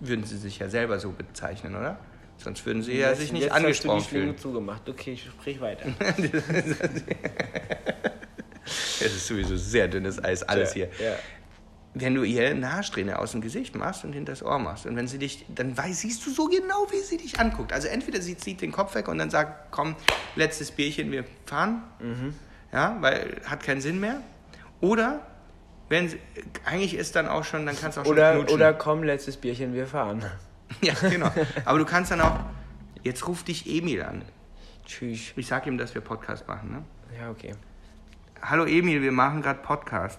[0.00, 1.98] würden sie sich ja selber so bezeichnen, oder?
[2.38, 4.38] Sonst würden sie ja Jetzt- sich nicht jetzt angesprochen hast du die Schlinge fühlen.
[4.38, 4.88] zugemacht.
[4.88, 5.86] Okay, ich sprich weiter.
[8.64, 10.88] Es ist sowieso sehr dünnes Eis, alles hier.
[11.02, 11.16] Ja.
[11.94, 14.86] Wenn du ihr eine Haarsträhne aus dem Gesicht machst und hinter das Ohr machst.
[14.86, 17.72] Und wenn sie dich, dann weiß, siehst du so genau, wie sie dich anguckt.
[17.72, 19.94] Also entweder sie zieht den Kopf weg und dann sagt, komm,
[20.34, 21.82] letztes Bierchen, wir fahren.
[22.72, 24.22] Ja, weil hat keinen Sinn mehr.
[24.80, 25.26] Oder
[25.90, 26.18] wenn sie,
[26.64, 28.54] eigentlich ist dann auch schon, dann kannst du auch schon Oder, knutschen.
[28.54, 30.24] oder komm, letztes Bierchen, wir fahren.
[30.80, 31.30] Ja, genau.
[31.66, 32.40] Aber du kannst dann auch,
[33.02, 34.22] jetzt ruft dich Emil an.
[34.86, 35.34] Tschüss.
[35.36, 36.82] Ich sag ihm, dass wir Podcast machen, ne?
[37.20, 37.54] Ja, okay.
[38.40, 40.18] Hallo Emil, wir machen gerade Podcast.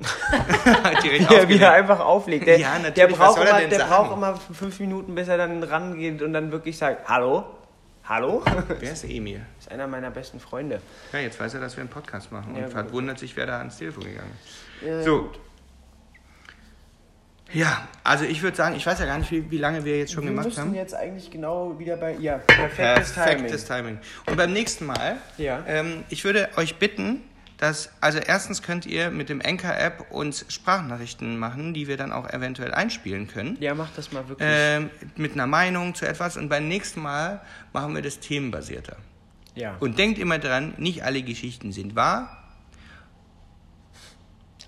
[0.00, 1.48] Direkt Wie er aufgelegt.
[1.48, 2.46] wieder einfach auflegt.
[2.46, 3.90] Der, Ja, Der, braucht er immer, der sagen?
[3.90, 7.44] braucht immer fünf Minuten, bis er dann rangeht und dann wirklich sagt, hallo?
[8.06, 8.42] Hallo?
[8.80, 9.40] Wer ist Emil?
[9.58, 10.80] Ist einer meiner besten Freunde.
[11.12, 12.92] Ja, jetzt weiß er, dass wir einen Podcast machen Ja, und hat gut.
[12.94, 14.86] wundert sich, wer da ans Telefon gegangen ist.
[14.86, 15.30] Ja, So.
[17.52, 20.12] Ja, also ich würde sagen, ich weiß ja gar nicht, wie, wie lange wir jetzt
[20.12, 20.74] schon Wir gemacht müssen haben.
[20.74, 22.16] jetzt eigentlich genau wieder bei...
[22.18, 23.98] Ja, perfektes, Perfektes Timing.
[24.26, 25.62] Und beim nächsten Mal, Ja.
[25.66, 27.22] ähm, ich würde euch bitten,
[27.64, 32.28] dass, also erstens könnt ihr mit dem Anchor-App uns Sprachnachrichten machen, die wir dann auch
[32.28, 33.56] eventuell einspielen können.
[33.60, 34.46] Ja, mach das mal wirklich.
[34.50, 37.40] Ähm, mit einer Meinung zu etwas und beim nächsten Mal
[37.72, 38.96] machen wir das themenbasierter.
[39.54, 39.76] ja.
[39.80, 42.36] Und denkt immer dran, nicht alle Geschichten sind wahr.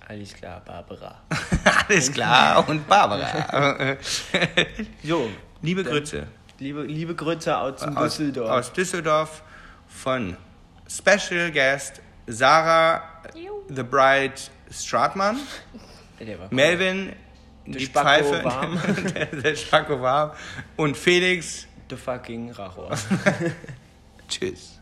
[0.09, 1.21] Alles klar, Barbara.
[1.89, 2.67] Alles klar.
[2.69, 3.97] Und Barbara.
[5.03, 5.29] So,
[5.63, 6.27] Liebe Grüße
[6.59, 8.51] liebe, liebe Grüße aus aus, Düsseldorf.
[8.51, 9.43] aus Düsseldorf
[9.89, 10.37] von
[10.89, 13.03] Special Guest Sarah.
[13.69, 14.35] The Bride
[14.71, 15.39] Stratmann,
[16.21, 16.49] Der.
[16.51, 17.13] Melvin
[17.67, 18.81] die Spacko Pfeife, warm.
[19.15, 20.33] der, der Spacko warm
[20.77, 21.67] und Felix.
[21.91, 22.97] The fucking Rachor.
[24.29, 24.81] Tschüss.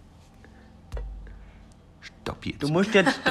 [2.00, 2.62] Stopp jetzt.
[2.62, 3.24] Du musst jetzt